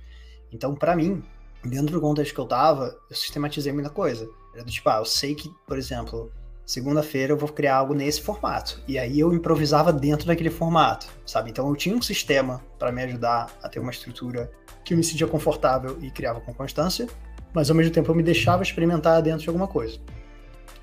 [0.52, 1.24] Então, para mim,
[1.64, 4.28] dentro do contexto que eu tava, eu sistematizei muita coisa.
[4.54, 6.32] Era do tipo, ah, eu sei que, por exemplo,
[6.66, 8.82] segunda-feira eu vou criar algo nesse formato.
[8.88, 11.50] E aí eu improvisava dentro daquele formato, sabe?
[11.50, 14.52] Então eu tinha um sistema para me ajudar a ter uma estrutura
[14.84, 17.08] que eu me sentia confortável e criava com constância
[17.54, 20.00] mas ao mesmo tempo eu me deixava experimentar dentro de alguma coisa,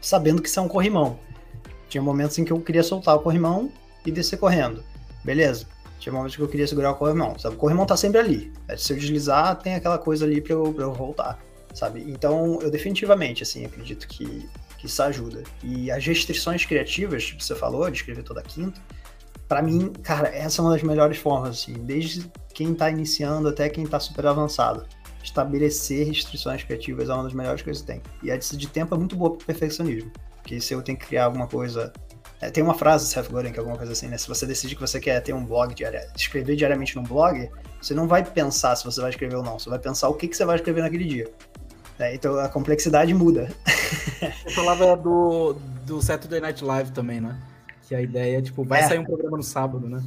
[0.00, 1.18] sabendo que isso é um corrimão.
[1.88, 3.72] Tinha momentos em que eu queria soltar o corrimão
[4.04, 4.85] e descer correndo,
[5.24, 5.66] beleza.
[5.98, 7.57] Tinha momentos que eu queria segurar o corrimão, sabe?
[7.57, 8.52] O corrimão tá sempre ali.
[8.68, 11.42] É, se eu deslizar, tem aquela coisa ali para eu, eu voltar,
[11.74, 12.04] sabe?
[12.07, 15.42] Então, eu definitivamente, assim, acredito que, que isso ajuda.
[15.62, 18.81] E as restrições criativas, que você falou, de escrever toda quinta,
[19.48, 23.68] para mim, cara, essa é uma das melhores formas, assim, desde quem tá iniciando até
[23.68, 24.87] quem tá super avançado
[25.22, 28.02] estabelecer restrições criativas é uma das melhores coisas que tem.
[28.22, 30.11] E a de tempo é muito boa para o perfeccionismo.
[30.37, 31.92] Porque se eu tenho que criar alguma coisa.
[32.40, 34.16] É, tem uma frase do Seth Godin que é alguma coisa assim, né?
[34.16, 37.50] Se você decidir que você quer ter um blog diário, escrever diariamente num blog,
[37.83, 40.28] você não vai pensar se você vai escrever ou não, você vai pensar o que,
[40.28, 41.28] que você vai escrever naquele dia.
[41.98, 43.48] É, então a complexidade muda.
[44.44, 45.54] Você falava do,
[45.85, 47.37] do Saturday Night Live também, né?
[47.88, 48.88] Que a ideia é, tipo, vai é.
[48.88, 50.00] sair um programa no sábado, né?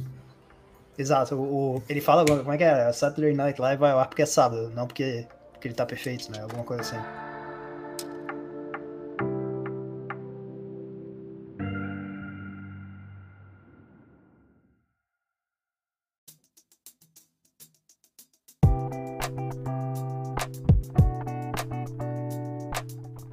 [0.98, 1.34] Exato.
[1.36, 2.92] O, ele fala, como é que é?
[2.92, 6.42] Saturday Night Live vai ar porque é sábado, não porque, porque ele tá perfeito, né?
[6.42, 6.98] Alguma coisa assim.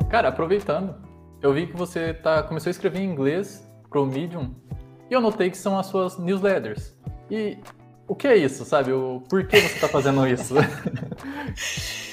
[0.09, 0.95] Cara, aproveitando,
[1.39, 4.55] eu vi que você tá, começou a escrever em inglês pro Medium
[5.07, 6.98] e eu notei que são as suas newsletters.
[7.29, 7.57] E
[8.07, 8.91] o que é isso, sabe?
[8.91, 10.55] O, por que você está fazendo isso?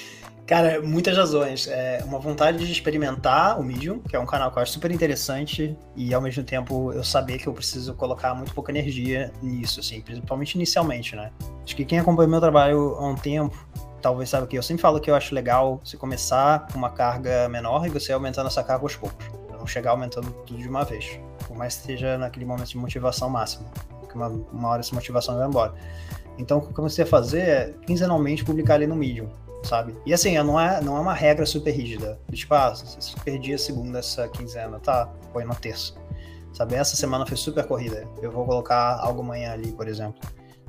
[0.46, 1.66] Cara, muitas razões.
[1.66, 4.92] É uma vontade de experimentar o Medium, que é um canal que eu acho super
[4.92, 9.80] interessante, e ao mesmo tempo eu saber que eu preciso colocar muito pouca energia nisso,
[9.80, 11.32] assim, principalmente inicialmente, né?
[11.64, 13.56] Acho que quem acompanha meu trabalho há um tempo,
[14.00, 17.48] talvez saiba que eu sempre falo que eu acho legal você começar com uma carga
[17.48, 21.18] menor e você aumentando essa carga aos poucos, não chegar aumentando tudo de uma vez,
[21.48, 23.66] por mais que esteja naquele momento de motivação máxima
[24.14, 25.74] uma, uma hora essa motivação vai embora.
[26.38, 29.28] Então, o que eu comecei a fazer é quinzenalmente publicar ali no Medium,
[29.62, 29.94] sabe?
[30.04, 32.18] E assim, não é, não é uma regra super rígida.
[32.30, 35.94] Tipo, ah, se perdi a segunda essa quinzena, tá, põe na terça.
[36.52, 36.74] Sabe?
[36.74, 38.06] Essa semana foi super corrida.
[38.22, 40.20] Eu vou colocar algo amanhã ali, por exemplo,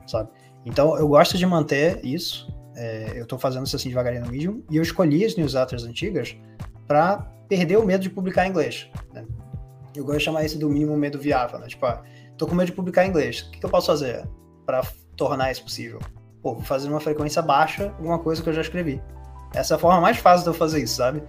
[0.05, 0.29] sabe?
[0.65, 2.53] Então, eu gosto de manter isso.
[2.75, 4.63] É, eu tô fazendo isso assim devagarinho no Medium.
[4.69, 6.35] E eu escolhi as newsletters antigas
[6.87, 7.17] para
[7.47, 8.89] perder o medo de publicar em inglês.
[9.13, 9.25] Né?
[9.95, 11.67] Eu gosto de chamar isso do mínimo medo viável, né?
[11.67, 12.03] Tipo, ah,
[12.37, 13.41] tô com medo de publicar em inglês.
[13.41, 14.27] O que, que eu posso fazer
[14.65, 14.81] para
[15.15, 15.99] tornar isso possível?
[16.41, 19.01] Pô, vou fazer uma frequência baixa, alguma coisa que eu já escrevi.
[19.53, 21.23] Essa é a forma mais fácil de eu fazer isso, sabe?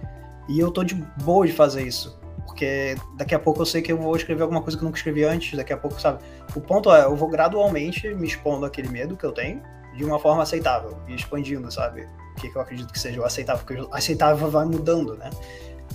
[0.47, 2.19] E eu tô de boa de fazer isso.
[2.45, 4.97] Porque daqui a pouco eu sei que eu vou escrever alguma coisa que eu nunca
[4.97, 6.19] escrevi antes, daqui a pouco, sabe?
[6.55, 9.61] O ponto é, eu vou gradualmente me expondo àquele medo que eu tenho
[9.95, 12.07] de uma forma aceitável e expandindo, sabe?
[12.31, 15.29] O que, que eu acredito que seja o aceitável, porque o aceitável vai mudando, né?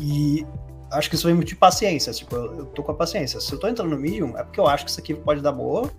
[0.00, 0.46] E
[0.94, 3.40] acho que isso vem muito de paciência, tipo, eu, eu tô com a paciência.
[3.40, 5.52] Se eu tô entrando no Medium, é porque eu acho que isso aqui pode dar
[5.52, 5.90] boa,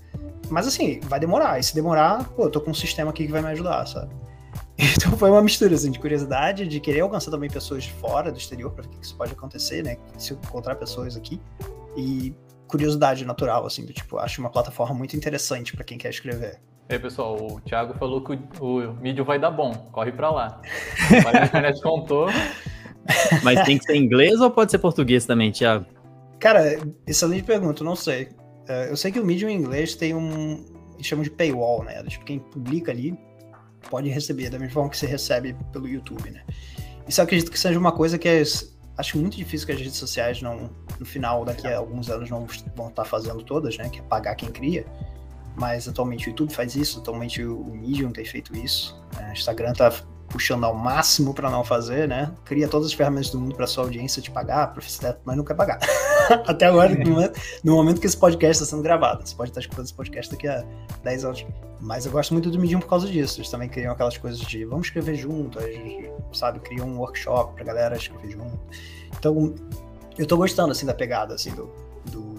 [0.50, 1.60] mas assim, vai demorar.
[1.60, 4.14] E se demorar, pô, eu tô com um sistema aqui que vai me ajudar, sabe?
[4.78, 8.38] Então foi uma mistura assim, de curiosidade, de querer alcançar também pessoas de fora do
[8.38, 9.98] exterior para ver o que isso pode acontecer, né?
[10.18, 11.39] Se eu encontrar pessoas aqui.
[11.96, 12.36] E
[12.68, 16.60] curiosidade natural, assim, do tipo, acho uma plataforma muito interessante para quem quer escrever.
[16.89, 20.62] E aí, pessoal, o Thiago falou que o, o vai dar bom, corre para lá.
[21.46, 22.28] internet contou.
[23.43, 25.86] Mas tem que ser inglês ou pode ser português também, Thiago?
[26.39, 28.30] Cara, excelente pergunta, não sei.
[28.68, 30.66] É, eu sei que o Medium em inglês tem um.
[30.95, 32.01] Eles chamam de paywall, né?
[32.03, 33.18] Tipo, quem publica ali
[33.89, 36.43] pode receber, da mesma forma que você recebe pelo YouTube, né?
[37.08, 38.41] Isso eu acredito que seja uma coisa que é,
[38.97, 42.47] acho muito difícil que as redes sociais não, no final, daqui a alguns anos, não
[42.76, 43.89] vão estar fazendo todas, né?
[43.89, 44.86] Que é pagar quem cria.
[45.56, 48.99] Mas atualmente o YouTube faz isso, atualmente o Medium tem feito isso.
[49.16, 49.30] Né?
[49.30, 49.91] O Instagram tá
[50.36, 52.30] puxando ao máximo para não fazer, né?
[52.44, 54.76] Cria todas as ferramentas do mundo para sua audiência te pagar,
[55.24, 55.80] mas não quer pagar.
[56.46, 59.26] Até agora, no momento, no momento, que esse podcast está sendo gravado.
[59.26, 60.66] Você pode estar escutando esse podcast daqui a
[61.06, 61.46] 10 anos.
[61.80, 63.40] Mas eu gosto muito do Medium por causa disso.
[63.40, 65.58] Eles também criam aquelas coisas de vamos escrever junto,
[66.34, 66.60] sabe?
[66.60, 68.60] Criam um workshop pra galera escrever junto.
[69.18, 69.56] Então,
[70.18, 71.72] eu tô gostando, assim, da pegada, assim, do,
[72.12, 72.35] do.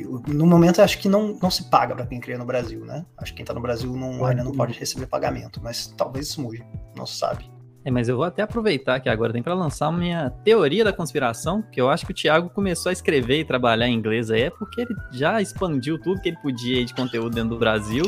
[0.00, 3.04] E no momento, acho que não, não se paga para quem cria no Brasil, né?
[3.16, 6.40] Acho que quem tá no Brasil não, ainda não pode receber pagamento, mas talvez isso
[6.40, 6.64] mude,
[6.96, 7.50] não se sabe.
[7.84, 11.62] É, mas eu vou até aproveitar que agora tem para lançar minha teoria da conspiração,
[11.62, 14.50] que eu acho que o Thiago começou a escrever e trabalhar em inglês aí, é
[14.50, 18.04] porque ele já expandiu tudo que ele podia de conteúdo dentro do Brasil,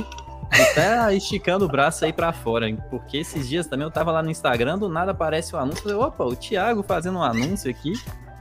[0.50, 4.30] até esticando o braço aí para fora, porque esses dias também eu tava lá no
[4.30, 7.92] Instagram, do nada aparece o um anúncio, falei, opa, o Thiago fazendo um anúncio aqui,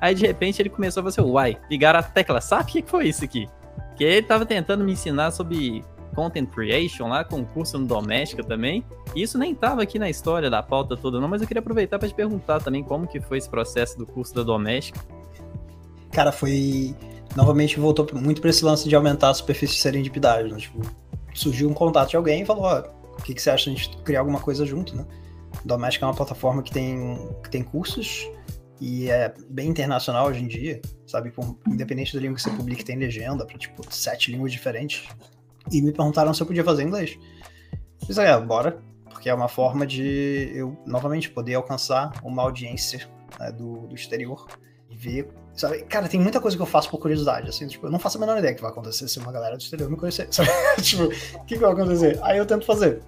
[0.01, 3.09] Aí de repente ele começou a fazer uai, ligar a tecla, sabe o que foi
[3.09, 3.49] isso aqui?
[3.95, 5.83] Que ele tava tentando me ensinar sobre
[6.15, 8.83] content creation lá, com curso no Doméstica também.
[9.15, 11.99] E isso nem tava aqui na história da pauta toda não, mas eu queria aproveitar
[11.99, 14.99] para te perguntar também como que foi esse processo do curso da Doméstica.
[16.11, 16.95] Cara, foi
[17.35, 20.57] novamente voltou muito para esse lance de aumentar a superfície de serendipidade, né?
[20.57, 20.81] Tipo,
[21.33, 23.75] surgiu um contato de alguém e falou, ó, oh, o que, que você acha de
[23.75, 25.05] a gente criar alguma coisa junto, né?
[25.65, 28.29] Doméstica é uma plataforma que tem, que tem cursos
[28.79, 31.31] e é bem internacional hoje em dia, sabe?
[31.31, 35.07] Por, independente da língua que você publique, tem legenda para tipo sete línguas diferentes.
[35.71, 37.19] E me perguntaram se eu podia fazer inglês.
[38.01, 43.07] Eu disse, é, bora, porque é uma forma de eu novamente poder alcançar uma audiência
[43.37, 44.47] né, do, do exterior
[44.89, 45.27] e ver.
[45.59, 45.79] Sabe?
[45.89, 48.21] Cara, tem muita coisa que eu faço por curiosidade, assim, tipo, eu não faço a
[48.21, 50.25] menor ideia que vai acontecer se uma galera do exterior me conhecer.
[50.31, 50.49] Sabe?
[50.81, 52.17] tipo, o que, que vai acontecer?
[52.21, 53.01] Aí eu tento fazer.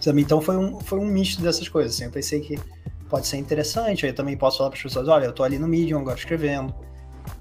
[0.00, 0.22] Sabe?
[0.22, 1.96] Então foi um, foi um misto dessas coisas.
[1.96, 2.04] Assim.
[2.04, 2.56] Eu pensei que
[3.08, 4.06] pode ser interessante.
[4.06, 6.16] Aí eu também posso falar para as pessoas: olha, eu tô ali no Medium agora
[6.16, 6.72] escrevendo,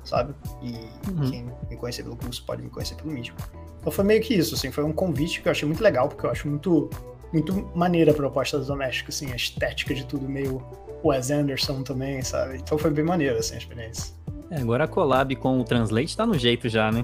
[0.03, 0.33] sabe?
[0.63, 0.71] E
[1.11, 1.29] uhum.
[1.29, 3.35] quem me conhecer pelo curso pode me conhecer pelo Medium.
[3.79, 6.25] Então foi meio que isso, assim, foi um convite que eu achei muito legal, porque
[6.25, 6.89] eu acho muito,
[7.31, 10.59] muito maneira a proposta da Doméstica, assim, a estética de tudo meio
[11.03, 12.57] Wes Anderson também, sabe?
[12.57, 14.18] Então foi bem maneiro, assim, a experiência.
[14.51, 17.03] É, agora a collab com o Translate tá no jeito já, né?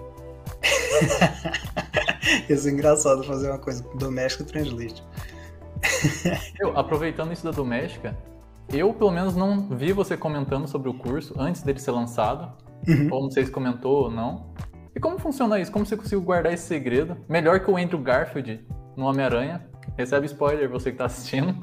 [2.49, 5.03] Isso é engraçado fazer uma coisa com Doméstica e Translate.
[6.59, 8.17] eu, aproveitando isso da Doméstica,
[8.69, 12.51] eu, pelo menos, não vi você comentando sobre o curso antes dele ser lançado.
[12.87, 13.09] Uhum.
[13.11, 14.53] Ou não sei se comentou ou não.
[14.95, 15.71] E como funciona isso?
[15.71, 17.17] Como você conseguiu guardar esse segredo?
[17.27, 18.65] Melhor que o Andrew Garfield
[18.95, 19.67] no Homem-Aranha.
[19.97, 21.55] Recebe spoiler, você que tá assistindo.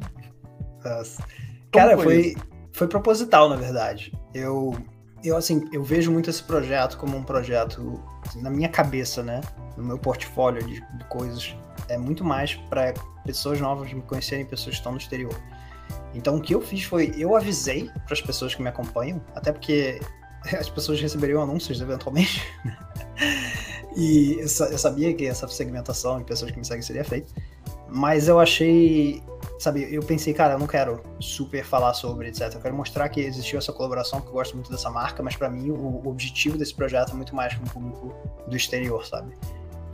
[0.84, 1.24] Nossa.
[1.72, 2.34] Cara, foi, foi,
[2.72, 4.12] foi, proposital, na verdade.
[4.34, 4.76] Eu,
[5.24, 8.02] eu, assim, eu vejo muito esse projeto como um projeto,
[8.36, 9.40] na minha cabeça, né?
[9.76, 11.54] No meu portfólio de, de coisas.
[11.88, 12.94] É muito mais para
[13.24, 15.34] pessoas novas me conhecerem, pessoas que estão no exterior.
[16.14, 19.52] Então o que eu fiz foi, eu avisei para as pessoas que me acompanham, até
[19.52, 20.00] porque
[20.58, 22.42] as pessoas receberiam anúncios eventualmente.
[23.96, 27.32] e eu, eu, sabia que essa segmentação de pessoas que me seguem seria feita.
[27.88, 29.22] Mas eu achei,
[29.62, 32.52] sabe, eu pensei, cara, eu não quero super falar sobre, etc.
[32.52, 35.48] Eu quero mostrar que existiu essa colaboração, porque eu gosto muito dessa marca, mas para
[35.48, 38.14] mim o, objetivo desse projeto é muito mais com público
[38.46, 39.32] do exterior, sabe?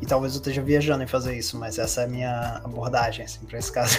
[0.01, 3.45] E talvez eu esteja viajando em fazer isso, mas essa é a minha abordagem, assim,
[3.45, 3.99] pra esse caso.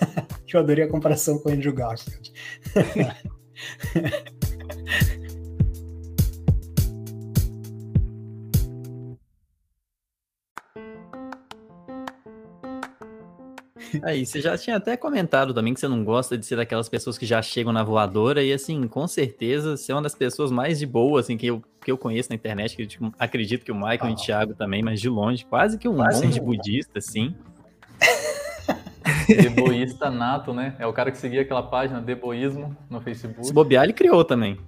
[0.52, 2.32] eu adorei a comparação com o Andrew Garfield.
[14.02, 17.18] Aí, você já tinha até comentado também que você não gosta de ser daquelas pessoas
[17.18, 20.78] que já chegam na voadora, e assim, com certeza, você é uma das pessoas mais
[20.78, 23.72] de boa, assim, que eu, que eu conheço na internet, que eu tipo, acredito que
[23.72, 24.10] o Michael ah.
[24.10, 27.34] e o Thiago também, mas de longe, quase que um quase monge budista, assim.
[29.26, 30.74] Deboísta nato, né?
[30.78, 33.46] É o cara que seguia aquela página Deboísmo no Facebook.
[33.46, 34.58] Se bobear, ele criou também.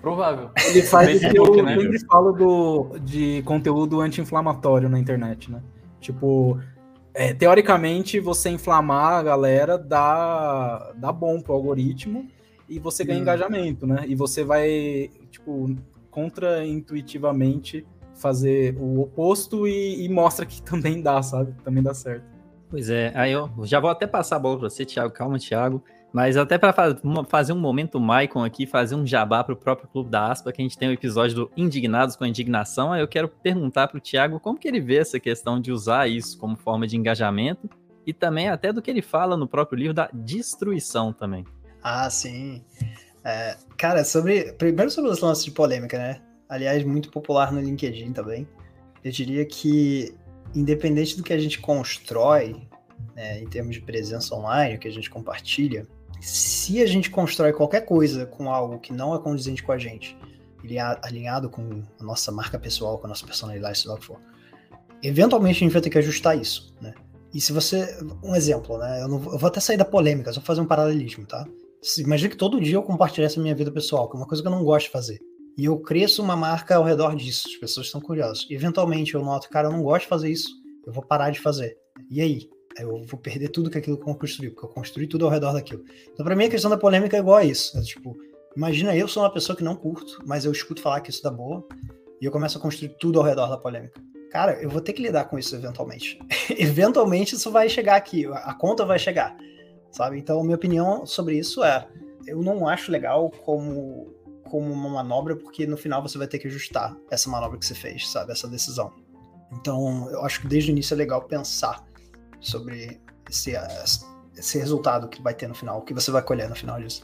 [0.00, 0.50] Provável.
[0.68, 5.60] Ele faz o que eu né, sempre falo do, de conteúdo anti-inflamatório na internet, né?
[6.00, 6.58] Tipo,
[7.18, 12.28] é, teoricamente, você inflamar a galera dá, dá bom pro algoritmo
[12.68, 13.22] e você ganha hum.
[13.22, 14.04] engajamento, né?
[14.06, 15.74] E você vai, tipo,
[16.12, 21.52] contra-intuitivamente fazer o oposto e, e, mostra que também dá, sabe?
[21.64, 22.24] Também dá certo.
[22.70, 25.12] Pois é, aí eu já vou até passar a bola para você, Thiago.
[25.12, 25.82] Calma, Thiago.
[26.12, 26.72] Mas até para
[27.28, 30.62] fazer um momento Maicon aqui, fazer um jabá para o próprio Clube da Aspa, que
[30.62, 33.98] a gente tem um episódio do Indignados com a Indignação, aí eu quero perguntar para
[33.98, 37.68] o Thiago como que ele vê essa questão de usar isso como forma de engajamento
[38.06, 41.44] e também até do que ele fala no próprio livro da destruição também.
[41.82, 42.64] Ah, sim.
[43.22, 46.22] É, cara, sobre primeiro sobre os lances de polêmica, né?
[46.48, 48.48] Aliás, muito popular no LinkedIn também.
[49.04, 50.14] Eu diria que,
[50.54, 52.66] independente do que a gente constrói,
[53.14, 55.86] né, em termos de presença online, que a gente compartilha,
[56.20, 60.16] se a gente constrói qualquer coisa com algo que não é condizente com a gente,
[61.02, 64.20] alinhado com a nossa marca pessoal, com a nossa personalidade, sei lá que for,
[65.02, 66.94] eventualmente a gente vai ter que ajustar isso, né?
[67.32, 67.98] E se você.
[68.22, 69.02] Um exemplo, né?
[69.02, 71.46] Eu, não, eu vou até sair da polêmica, só fazer um paralelismo, tá?
[71.98, 74.48] Imagina que todo dia eu compartilhasse a minha vida pessoal, que é uma coisa que
[74.48, 75.18] eu não gosto de fazer.
[75.56, 78.46] E eu cresço uma marca ao redor disso, as pessoas estão curiosas.
[78.48, 80.48] E eventualmente eu noto, cara, eu não gosto de fazer isso,
[80.86, 81.76] eu vou parar de fazer.
[82.10, 82.48] E aí?
[82.82, 85.84] Eu vou perder tudo que aquilo construí, porque eu construí tudo ao redor daquilo.
[86.12, 87.76] Então, para mim, a questão da polêmica é igual a isso.
[87.78, 88.16] É, tipo,
[88.56, 91.30] imagina eu sou uma pessoa que não curto, mas eu escuto falar que isso dá
[91.30, 91.66] boa,
[92.20, 94.00] e eu começo a construir tudo ao redor da polêmica.
[94.30, 96.18] Cara, eu vou ter que lidar com isso eventualmente.
[96.50, 99.36] eventualmente isso vai chegar aqui, a conta vai chegar,
[99.90, 100.18] sabe?
[100.18, 101.88] Então, minha opinião sobre isso é:
[102.26, 104.12] eu não acho legal como,
[104.50, 107.74] como uma manobra, porque no final você vai ter que ajustar essa manobra que você
[107.74, 108.32] fez, sabe?
[108.32, 108.92] Essa decisão.
[109.52, 111.87] Então, eu acho que desde o início é legal pensar
[112.40, 113.52] sobre esse,
[114.36, 117.02] esse resultado que vai ter no final, o que você vai colher no final disso.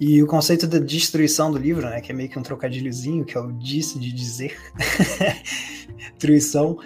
[0.00, 3.36] E o conceito da destruição do livro, né, que é meio que um trocadilhozinho, que
[3.36, 4.56] é o disse de dizer,
[6.12, 6.78] destruição,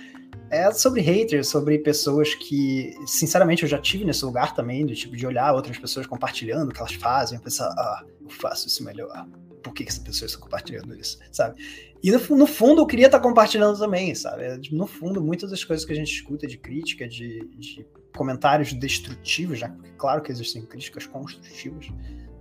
[0.51, 5.17] é sobre haters, sobre pessoas que, sinceramente, eu já tive nesse lugar também, de tipo
[5.17, 9.27] de olhar outras pessoas compartilhando o que elas fazem, pensar, ah, eu faço isso melhor.
[9.63, 11.63] Por que, que essa pessoa está compartilhando isso, sabe?
[12.03, 14.43] E no, no, fundo eu queria estar compartilhando também, sabe?
[14.43, 17.87] É, no fundo, muitas das coisas que a gente escuta de crítica, de, de
[18.17, 21.89] comentários destrutivos, já porque claro que existem críticas construtivas,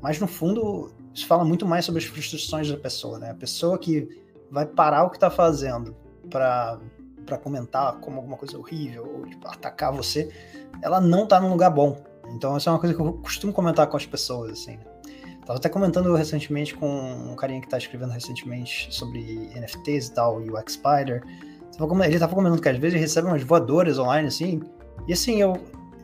[0.02, 3.30] mas no fundo isso fala muito mais sobre as frustrações da pessoa, né?
[3.30, 4.10] A pessoa que
[4.50, 5.96] vai parar o que está fazendo
[6.30, 6.80] para
[7.24, 10.28] para comentar como alguma coisa horrível ou tipo, atacar você,
[10.82, 12.04] ela não está num lugar bom.
[12.30, 14.78] Então essa é uma coisa que eu costumo comentar com as pessoas assim.
[14.78, 14.91] Né?
[15.46, 20.42] Tava até comentando recentemente com um carinha que tá escrevendo recentemente sobre NFTs e tal,
[20.42, 21.24] e o X-Spider.
[22.06, 24.62] Ele tava comentando que às vezes ele recebe umas voadoras online, assim,
[25.08, 25.58] e assim, eu,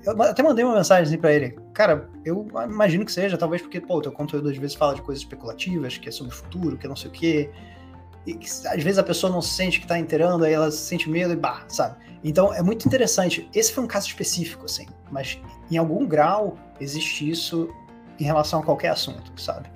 [0.04, 1.58] eu até mandei uma mensagem assim pra ele.
[1.74, 5.02] Cara, eu imagino que seja, talvez porque, pô, o teu conteúdo às vezes fala de
[5.02, 7.52] coisas especulativas, que é sobre o futuro, que é não sei o quê.
[8.26, 11.34] E que, às vezes a pessoa não sente que tá inteirando, aí ela sente medo
[11.34, 11.98] e bah, sabe?
[12.24, 13.50] Então é muito interessante.
[13.54, 17.70] Esse foi um caso específico, assim, mas em algum grau existe isso
[18.20, 19.70] em relação a qualquer assunto, sabe?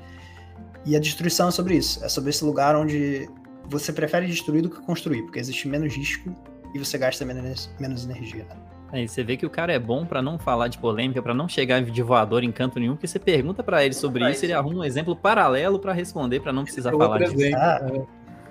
[0.85, 2.03] E a destruição é sobre isso.
[2.03, 3.29] É sobre esse lugar onde
[3.65, 6.33] você prefere destruir do que construir, porque existe menos risco
[6.73, 8.45] e você gasta menos, menos energia.
[8.45, 8.55] Né?
[8.91, 11.47] Aí você vê que o cara é bom para não falar de polêmica, para não
[11.47, 14.79] chegar de voador em canto nenhum, porque você pergunta para ele sobre isso, ele arruma
[14.79, 17.55] um exemplo paralelo para responder, para não precisar é falar disso.
[17.55, 17.79] Ah.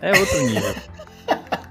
[0.00, 0.74] É outro nível.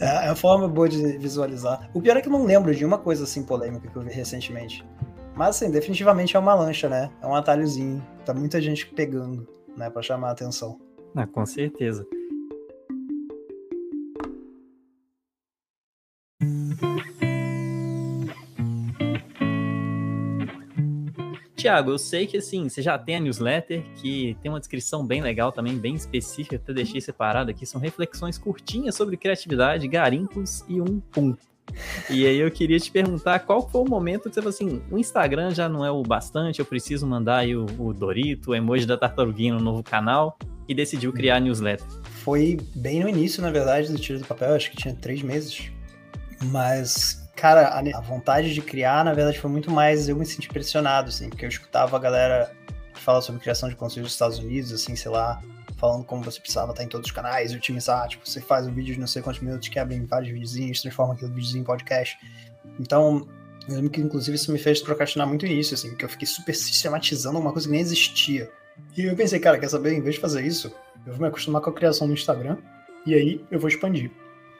[0.00, 1.90] É, é uma forma boa de visualizar.
[1.92, 4.12] O pior é que eu não lembro de uma coisa assim polêmica que eu vi
[4.12, 4.86] recentemente.
[5.38, 7.12] Mas, assim, definitivamente é uma lancha, né?
[7.22, 8.04] É um atalhozinho.
[8.26, 9.88] Tá muita gente pegando, né?
[9.88, 10.80] Pra chamar a atenção.
[11.14, 12.04] Ah, com certeza.
[21.54, 25.20] Tiago, eu sei que assim, você já tem a newsletter, que tem uma descrição bem
[25.20, 30.80] legal também, bem específica, até deixei separado aqui, são reflexões curtinhas sobre criatividade, garimpos e
[30.80, 31.36] um pum.
[32.10, 34.98] E aí eu queria te perguntar qual foi o momento que você falou assim, o
[34.98, 38.86] Instagram já não é o bastante, eu preciso mandar aí o, o Dorito, o emoji
[38.86, 40.38] da tartaruguinha no novo canal,
[40.68, 41.86] e decidiu criar a newsletter.
[42.22, 45.70] Foi bem no início, na verdade, do Tiro do Papel, acho que tinha três meses.
[46.44, 51.08] Mas, cara, a, vontade de criar, na verdade, foi muito mais eu me senti pressionado,
[51.08, 52.52] assim, porque eu escutava a galera
[52.94, 55.40] falar sobre criação de conteúdo dos Estados Unidos, assim, sei lá,
[55.78, 58.66] falando como você precisava estar em todos os canais, o time, ah, tipo, você faz
[58.66, 61.64] um vídeo de não sei quantos minutos, quebra em vários videozinhos, transforma aquele videozinho em
[61.64, 62.18] podcast.
[62.78, 63.26] Então,
[63.68, 66.54] eu lembro que, inclusive, isso me fez procrastinar muito nisso, assim, que eu fiquei super
[66.54, 68.50] sistematizando uma coisa que nem existia.
[68.96, 69.92] E eu pensei, cara, quer saber?
[69.92, 70.72] Em vez de fazer isso,
[71.06, 72.58] eu vou me acostumar com a criação do Instagram
[73.06, 74.10] e aí eu vou expandir.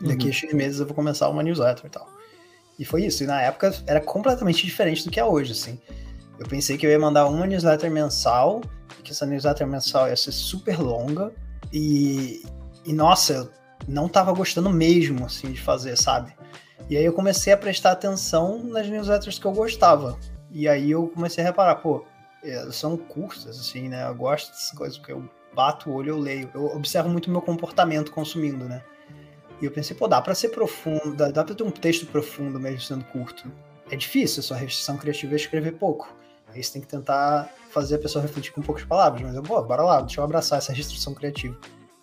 [0.01, 0.31] Daqui uhum.
[0.31, 2.09] a X meses eu vou começar uma newsletter e tal.
[2.79, 3.25] E foi isso.
[3.25, 5.81] E na época era completamente diferente do que é hoje, assim.
[6.39, 8.61] Eu pensei que eu ia mandar uma newsletter mensal,
[9.03, 11.33] que essa newsletter mensal ia ser super longa.
[11.73, 12.43] E,
[12.85, 13.51] e nossa, eu
[13.87, 16.35] não tava gostando mesmo, assim, de fazer, sabe?
[16.89, 20.19] E aí eu comecei a prestar atenção nas newsletters que eu gostava.
[20.51, 22.05] E aí eu comecei a reparar, pô,
[22.43, 24.09] é, são curtas, assim, né?
[24.09, 26.51] Eu gosto dessas coisas, porque eu bato o olho, eu leio.
[26.55, 28.83] Eu observo muito o meu comportamento consumindo, né?
[29.61, 32.59] E eu pensei, pô, dá pra ser profundo, dá, dá pra ter um texto profundo
[32.61, 33.51] mesmo sendo curto.
[33.91, 36.15] É difícil, a sua restrição criativa é escrever pouco.
[36.49, 39.63] Aí você tem que tentar fazer a pessoa refletir com poucas palavras, mas eu, pô,
[39.63, 41.57] bora lá, deixa eu abraçar essa restrição criativa.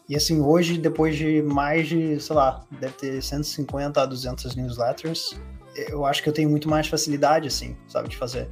[0.08, 5.36] E assim, hoje, depois de mais de, sei lá, deve ter 150 a 200 newsletters,
[5.76, 8.48] eu acho que eu tenho muito mais facilidade, assim, sabe, de fazer.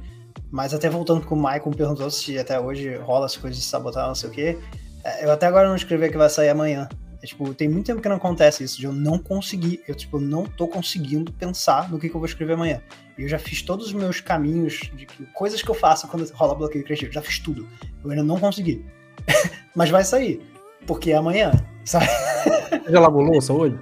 [0.50, 4.06] Mas até voltando com o Michael perguntou se até hoje rola as coisas de sabotar,
[4.06, 4.58] não sei o quê.
[5.04, 6.88] É, eu até agora não escrevi que vai sair amanhã.
[7.24, 10.20] É, tipo, tem muito tempo que não acontece isso, de eu não conseguir, eu, tipo,
[10.20, 12.82] não tô conseguindo pensar no que, que eu vou escrever amanhã.
[13.16, 16.54] Eu já fiz todos os meus caminhos de que, coisas que eu faço quando rola
[16.54, 17.66] bloqueio criativo, já fiz tudo.
[18.04, 18.84] Eu ainda não consegui.
[19.74, 20.42] Mas vai sair,
[20.86, 21.52] porque é amanhã,
[21.86, 22.06] sabe?
[22.90, 23.78] Já lavou louça hoje?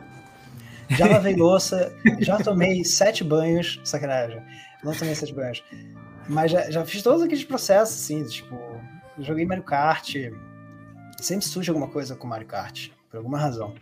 [0.91, 4.41] Já lavei louça, já tomei sete banhos, sacanagem,
[4.85, 5.65] não tomei sete banhos.
[6.29, 8.57] Mas já, já fiz todos aqueles processos, assim, tipo,
[9.19, 10.15] joguei Mario Kart,
[11.21, 13.75] sempre surge alguma coisa com Mario Kart por alguma razão.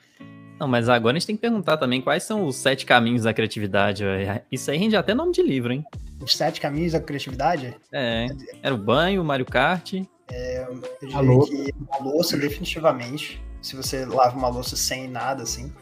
[0.58, 3.32] Não, mas agora a gente tem que perguntar também quais são os sete caminhos da
[3.32, 4.04] criatividade.
[4.52, 5.84] Isso aí rende até nome de livro, hein?
[6.20, 7.74] Os sete caminhos da criatividade?
[7.90, 8.26] É.
[8.62, 9.94] Era o banho, o Mario Kart.
[10.30, 11.50] É, eu diria a louça.
[11.50, 13.42] que a louça, definitivamente.
[13.62, 15.72] Se você lava uma louça sem nada, assim.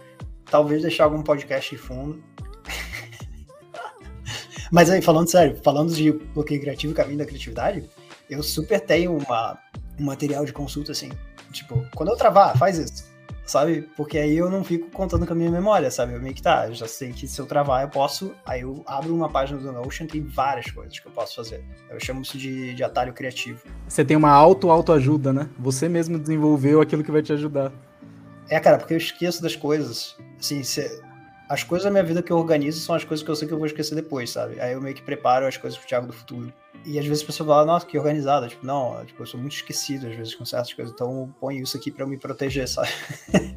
[0.45, 2.23] Talvez deixar algum podcast de fundo.
[4.71, 7.89] Mas aí, falando sério, falando de bloqueio criativo, caminho da criatividade,
[8.31, 9.59] eu super tenho uma,
[9.99, 11.11] um material de consulta, assim.
[11.51, 13.08] Tipo, quando eu travar, faz isso
[13.49, 13.89] sabe?
[13.97, 16.13] Porque aí eu não fico contando com a minha memória, sabe?
[16.13, 18.85] Eu meio que tá, eu já sei que se eu travar eu posso, aí eu
[18.87, 21.65] abro uma página do Notion, tem várias coisas que eu posso fazer.
[21.91, 23.63] Eu chamo isso de, de atalho criativo.
[23.89, 25.49] Você tem uma auto-autoajuda, né?
[25.59, 27.73] Você mesmo desenvolveu aquilo que vai te ajudar.
[28.51, 30.17] É, cara, porque eu esqueço das coisas.
[30.39, 31.03] Assim, se,
[31.49, 33.55] as coisas da minha vida que eu organizo são as coisas que eu sei que
[33.55, 34.61] eu vou esquecer depois, sabe?
[34.61, 36.53] Aí eu meio que preparo as coisas pro Thiago do futuro.
[36.85, 38.49] E às vezes a pessoa fala, nossa, que organizada.
[38.49, 41.77] Tipo, não, tipo, eu sou muito esquecido às vezes com certas coisas, então põe isso
[41.77, 42.91] aqui para me proteger, sabe?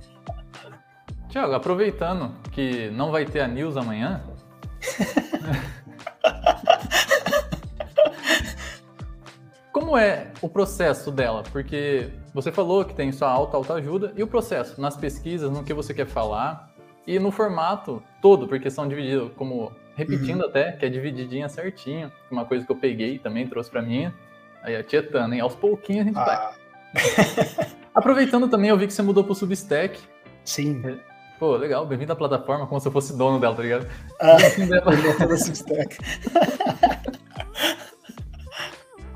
[1.29, 4.23] Tiago, aproveitando que não vai ter a news amanhã.
[9.71, 11.43] Como é o processo dela?
[11.51, 15.73] Porque você falou que tem sua alta autoajuda e o processo nas pesquisas, no que
[15.73, 16.70] você quer falar,
[17.05, 20.47] e no formato todo, porque são divididos, como repetindo uhum.
[20.47, 22.11] até, que é divididinha certinho.
[22.29, 24.11] Uma coisa que eu peguei também trouxe para mim.
[24.63, 25.41] Aí a tietando, hein?
[25.41, 26.53] Aos pouquinhos a gente ah.
[26.93, 27.71] vai.
[27.93, 29.99] Aproveitando também, eu vi que você mudou pro Substack.
[30.45, 30.81] Sim.
[30.85, 30.95] É,
[31.37, 33.87] pô, legal, bem-vindo à plataforma, como se eu fosse dono dela, tá ligado?
[34.19, 34.37] Ah,
[35.27, 35.97] da Substack.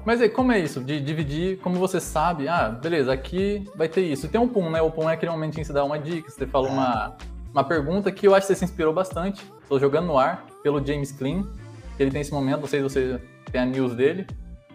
[0.05, 0.81] Mas aí, como é isso?
[0.81, 4.27] De dividir, como você sabe, ah, beleza, aqui vai ter isso.
[4.27, 4.79] Tem um PUM, né?
[4.79, 7.17] O PUM é aquele momentinho que você dá uma dica, você fala uma,
[7.55, 9.41] uma pergunta que eu acho que você se inspirou bastante.
[9.61, 11.45] Estou jogando no ar pelo James Clean.
[11.97, 14.27] Ele tem esse momento, não sei se você tem a news dele.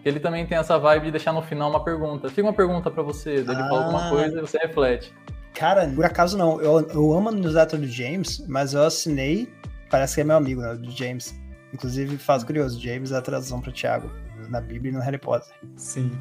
[0.03, 2.27] Ele também tem essa vibe de deixar no final uma pergunta.
[2.27, 3.67] Fica uma pergunta para você, ele ah.
[3.69, 5.13] fala alguma coisa e você reflete.
[5.53, 6.59] Cara, por acaso não.
[6.59, 9.47] Eu, eu amo a newsletter do James, mas eu assinei.
[9.91, 10.73] Parece que é meu amigo, né?
[10.73, 11.39] Do James.
[11.71, 14.09] Inclusive, faz curioso, James é a tradução para Tiago,
[14.49, 15.53] na Bíblia e no Harry Potter.
[15.75, 16.11] Sim.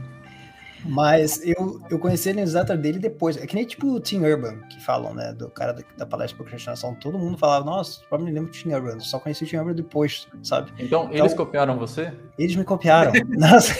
[0.84, 3.36] Mas eu, eu conheci a newsletter dele depois.
[3.36, 5.32] É que nem tipo o Tim Urban, que falam, né?
[5.32, 6.94] Do cara da, da palestra de procrastinação.
[6.94, 8.92] Todo mundo falava, nossa, eu me lembro do Tim Urban.
[8.92, 10.72] Eu só conheci o Tim Urban depois, sabe?
[10.78, 12.12] Então, então eles copiaram você?
[12.38, 13.12] Eles me copiaram.
[13.28, 13.74] nossa.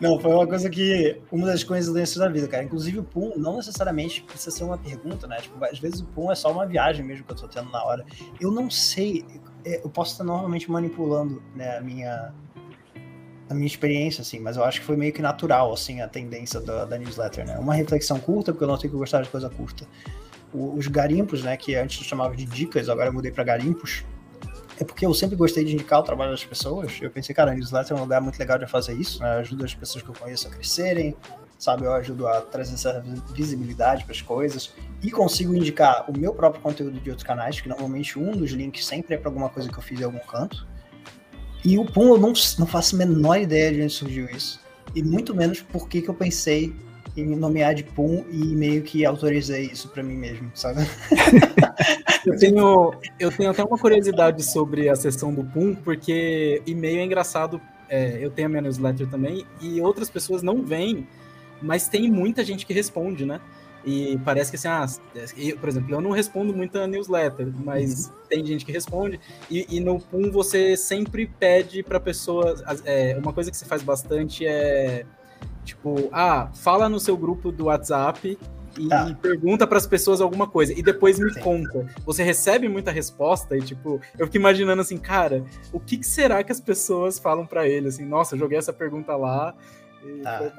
[0.00, 1.20] não, foi uma coisa que.
[1.30, 2.64] Uma das coincidências da vida, cara.
[2.64, 5.36] Inclusive, o Pum não necessariamente precisa ser uma pergunta, né?
[5.40, 7.82] Tipo, às vezes o Pum é só uma viagem mesmo que eu tô tendo na
[7.84, 8.04] hora.
[8.40, 9.24] Eu não sei.
[9.64, 12.32] Eu posso estar normalmente manipulando né, a minha
[13.48, 16.60] a minha experiência, assim, mas eu acho que foi meio que natural, assim, a tendência
[16.60, 17.58] da, da newsletter, né?
[17.58, 19.86] Uma reflexão curta, porque eu notei que eu gostava de coisa curta.
[20.52, 24.04] O, os garimpos, né, que antes eu chamava de dicas, agora eu mudei para garimpos,
[24.78, 26.98] é porque eu sempre gostei de indicar o trabalho das pessoas.
[27.00, 29.30] Eu pensei, cara, a newsletter é um lugar muito legal de fazer isso, né?
[29.38, 31.16] Ajuda as pessoas que eu conheço a crescerem,
[31.58, 31.84] sabe?
[31.84, 34.72] Eu ajudo a trazer essa visibilidade para as coisas
[35.02, 38.86] e consigo indicar o meu próprio conteúdo de outros canais, que normalmente um dos links
[38.86, 40.66] sempre é para alguma coisa que eu fiz em algum canto.
[41.68, 44.58] E o Pum, eu não, não faço a menor ideia de onde surgiu isso.
[44.94, 46.72] E muito menos por que eu pensei
[47.14, 50.80] em me nomear de Pum e meio que autorizei isso para mim mesmo, sabe?
[52.24, 57.04] eu, tenho, eu tenho até uma curiosidade sobre a sessão do Pum, porque e-mail é
[57.04, 57.60] engraçado.
[57.86, 61.06] É, eu tenho a minha newsletter também, e outras pessoas não veem,
[61.60, 63.42] mas tem muita gente que responde, né?
[63.88, 64.86] E parece que assim, ah,
[65.34, 68.12] eu, por exemplo, eu não respondo muita newsletter, mas uhum.
[68.28, 69.18] tem gente que responde.
[69.50, 72.54] E, e, no Pum você sempre pede para pessoa.
[72.84, 75.06] É, uma coisa que você faz bastante é
[75.64, 78.38] tipo, ah, fala no seu grupo do WhatsApp
[78.78, 79.16] e, tá.
[79.22, 81.40] pergunta para as pessoas alguma coisa e depois me Sim.
[81.40, 81.86] conta.
[82.04, 86.44] Você recebe muita resposta e tipo, eu fico imaginando assim, cara, o que, que será
[86.44, 88.04] que as pessoas falam para ele assim?
[88.04, 89.54] Nossa, joguei essa pergunta lá.
[90.04, 90.52] E tá.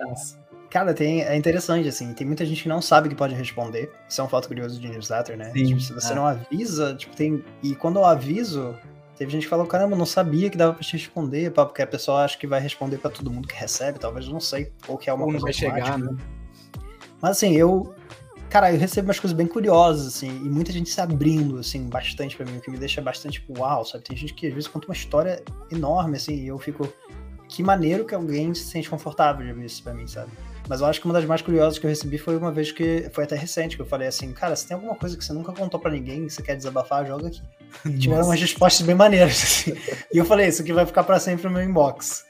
[0.70, 3.92] Cara, tem, é interessante, assim, tem muita gente que não sabe que pode responder.
[4.08, 5.52] Isso é um fato curioso de newsletter, né?
[5.52, 6.16] Sim, tipo, se você é.
[6.16, 7.44] não avisa, tipo, tem.
[7.64, 8.76] E quando eu aviso,
[9.18, 11.88] teve gente que falou, caramba, não sabia que dava pra te responder, pá, porque a
[11.88, 15.10] pessoa acha que vai responder para todo mundo que recebe, talvez não sei, ou que
[15.10, 16.16] é uma ou coisa vai chegar, né?
[17.20, 17.96] Mas assim, eu.
[18.48, 22.36] Cara, eu recebo umas coisas bem curiosas, assim, e muita gente se abrindo, assim, bastante
[22.36, 24.04] para mim, o que me deixa bastante, tipo, uau, sabe?
[24.04, 26.92] Tem gente que às vezes conta uma história enorme, assim, e eu fico.
[27.48, 30.32] Que maneiro que alguém se sente confortável de abrir isso pra mim, sabe?
[30.70, 33.10] Mas eu acho que uma das mais curiosas que eu recebi foi uma vez que
[33.12, 35.52] foi até recente, que eu falei assim, cara, se tem alguma coisa que você nunca
[35.52, 37.42] contou para ninguém, que você quer desabafar, joga aqui.
[37.86, 39.74] E tiveram umas respostas bem maneiras, assim.
[40.14, 42.24] E eu falei, isso aqui vai ficar para sempre no meu inbox.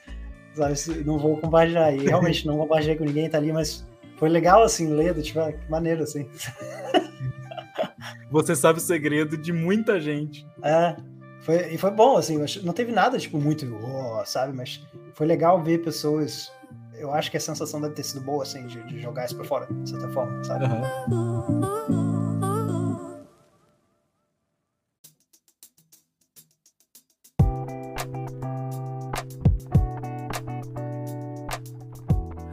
[0.54, 1.94] Sabe, não vou compartilhar.
[1.94, 3.86] E realmente não compartilhei com ninguém, tá ali, mas
[4.16, 6.26] foi legal, assim, ler, tipo, ah, que maneiro, assim.
[8.32, 10.48] Você sabe o segredo de muita gente.
[10.64, 10.96] É,
[11.42, 14.82] foi, e foi bom, assim, não teve nada, tipo, muito, oh, sabe, mas
[15.14, 16.52] foi legal ver pessoas
[17.00, 19.46] eu acho que a sensação deve ter sido boa, assim, de, de jogar isso pra
[19.46, 20.66] fora, de certa forma, sabe?
[20.66, 21.70] Uhum.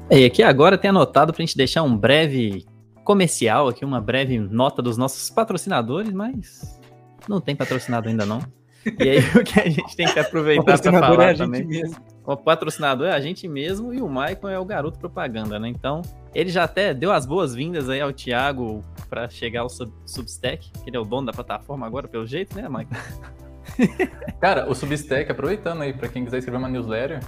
[0.09, 2.65] E aqui agora tem anotado para a gente deixar um breve
[3.05, 6.81] comercial aqui, uma breve nota dos nossos patrocinadores, mas
[7.29, 8.41] não tem patrocinado ainda não.
[8.99, 11.65] E aí o que a gente tem que aproveitar para falar é também.
[11.65, 11.97] Mesmo.
[12.25, 15.69] O patrocinador é a gente mesmo e o Maicon é o garoto propaganda, né?
[15.69, 16.03] Então,
[16.35, 20.91] ele já até deu as boas-vindas aí ao Thiago para chegar ao sub Substack, que
[20.91, 22.95] ele é o dono da plataforma agora, pelo jeito, né, Maicon?
[24.41, 27.21] Cara, o Substack, aproveitando aí para quem quiser escrever uma newsletter,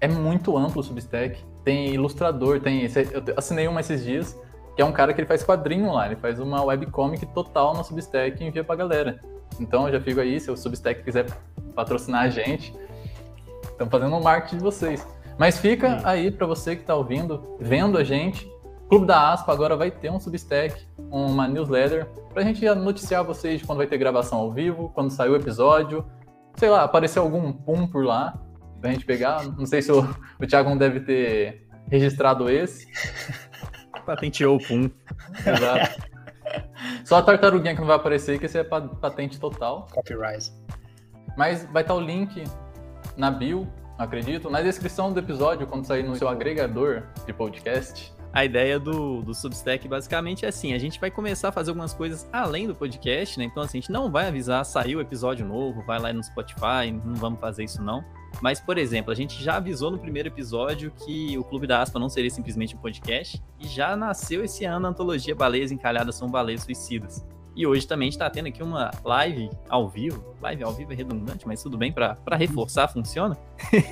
[0.00, 1.38] é muito amplo o Substack.
[1.64, 2.82] Tem ilustrador, tem.
[2.82, 4.38] Eu assinei uma esses dias,
[4.74, 7.82] que é um cara que ele faz quadrinho lá, ele faz uma webcomic total no
[7.82, 9.20] Substack e envia pra galera.
[9.60, 11.26] Então eu já fico aí, se o Substack quiser
[11.74, 12.74] patrocinar a gente,
[13.62, 15.06] estamos fazendo um marketing de vocês.
[15.38, 16.04] Mas fica Sim.
[16.04, 18.50] aí para você que está ouvindo, vendo a gente.
[18.88, 23.60] Clube da Aspa agora vai ter um Substack, uma newsletter, para a gente noticiar vocês
[23.60, 26.06] de quando vai ter gravação ao vivo, quando sair o episódio.
[26.54, 28.40] Sei lá, aparecer algum pum por lá,
[28.80, 29.44] pra gente pegar.
[29.44, 30.08] Não sei se o,
[30.40, 32.86] o Thiago não deve ter registrado esse.
[34.06, 34.88] Patenteou o pum.
[35.44, 36.15] Exato.
[37.04, 39.86] Só a tartaruguinha que não vai aparecer, que esse é patente total.
[39.92, 40.52] Copyright.
[41.36, 42.44] Mas vai estar o link
[43.16, 48.14] na bio, acredito, na descrição do episódio, quando sair no seu agregador de podcast.
[48.32, 51.94] A ideia do, do Substack basicamente é assim: a gente vai começar a fazer algumas
[51.94, 53.44] coisas além do podcast, né?
[53.44, 56.92] Então, assim, a gente não vai avisar, saiu o episódio novo, vai lá no Spotify,
[57.04, 58.04] não vamos fazer isso não.
[58.40, 61.98] Mas, por exemplo, a gente já avisou no primeiro episódio que o Clube da Aspa
[61.98, 66.30] não seria simplesmente um podcast, e já nasceu esse ano a antologia Baleias Encalhadas São
[66.30, 67.24] Baleias Suicidas.
[67.56, 70.22] E hoje também está tendo aqui uma live ao vivo.
[70.42, 73.34] Live ao vivo é redundante, mas tudo bem, para reforçar, funciona.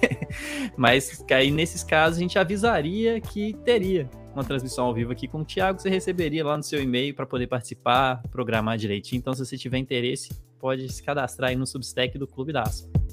[0.76, 5.40] mas aí nesses casos a gente avisaria que teria uma transmissão ao vivo aqui com
[5.40, 5.80] o Thiago.
[5.80, 9.20] Você receberia lá no seu e-mail para poder participar, programar direitinho.
[9.20, 10.28] Então, se você tiver interesse,
[10.58, 13.03] pode se cadastrar aí no Substack do Clube da Aspa.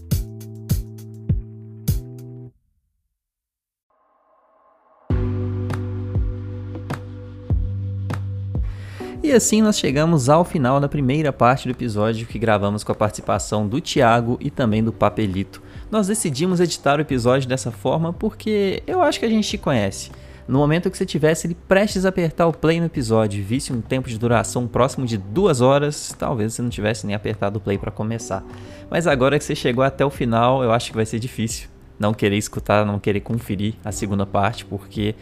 [9.24, 12.96] E assim nós chegamos ao final da primeira parte do episódio que gravamos com a
[12.96, 15.62] participação do Thiago e também do Papelito.
[15.92, 20.10] Nós decidimos editar o episódio dessa forma porque eu acho que a gente te conhece.
[20.48, 23.72] No momento que você tivesse ele prestes a apertar o play no episódio e visse
[23.72, 27.62] um tempo de duração próximo de duas horas, talvez você não tivesse nem apertado o
[27.62, 28.44] play para começar.
[28.90, 31.70] Mas agora que você chegou até o final, eu acho que vai ser difícil
[32.00, 35.14] não querer escutar, não querer conferir a segunda parte, porque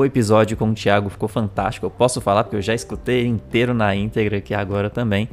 [0.00, 1.86] o episódio com o Thiago ficou fantástico.
[1.86, 5.28] Eu posso falar porque eu já escutei inteiro na íntegra aqui agora também.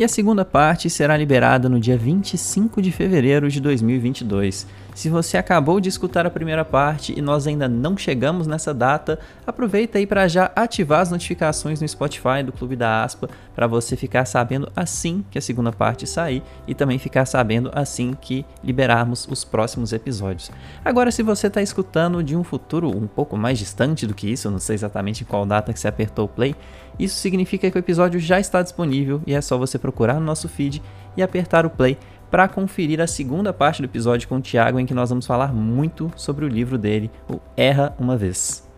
[0.00, 4.66] E a segunda parte será liberada no dia 25 de fevereiro de 2022.
[4.94, 9.18] Se você acabou de escutar a primeira parte e nós ainda não chegamos nessa data,
[9.46, 13.94] aproveita aí para já ativar as notificações no Spotify do Clube da Aspa para você
[13.94, 19.28] ficar sabendo assim que a segunda parte sair e também ficar sabendo assim que liberarmos
[19.30, 20.50] os próximos episódios.
[20.82, 24.50] Agora, se você está escutando de um futuro um pouco mais distante do que isso,
[24.50, 26.56] não sei exatamente em qual data que você apertou o play,
[27.04, 30.48] isso significa que o episódio já está disponível e é só você procurar no nosso
[30.48, 30.82] feed
[31.16, 31.96] e apertar o play
[32.30, 35.52] para conferir a segunda parte do episódio com o Thiago, em que nós vamos falar
[35.52, 38.68] muito sobre o livro dele, o Erra uma Vez.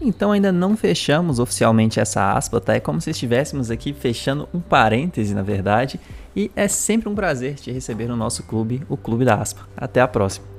[0.00, 2.74] Então ainda não fechamos oficialmente essa aspa, tá?
[2.74, 6.00] É como se estivéssemos aqui fechando um parêntese, na verdade.
[6.36, 9.66] E é sempre um prazer te receber no nosso clube, o Clube da Aspa.
[9.76, 10.53] Até a próxima.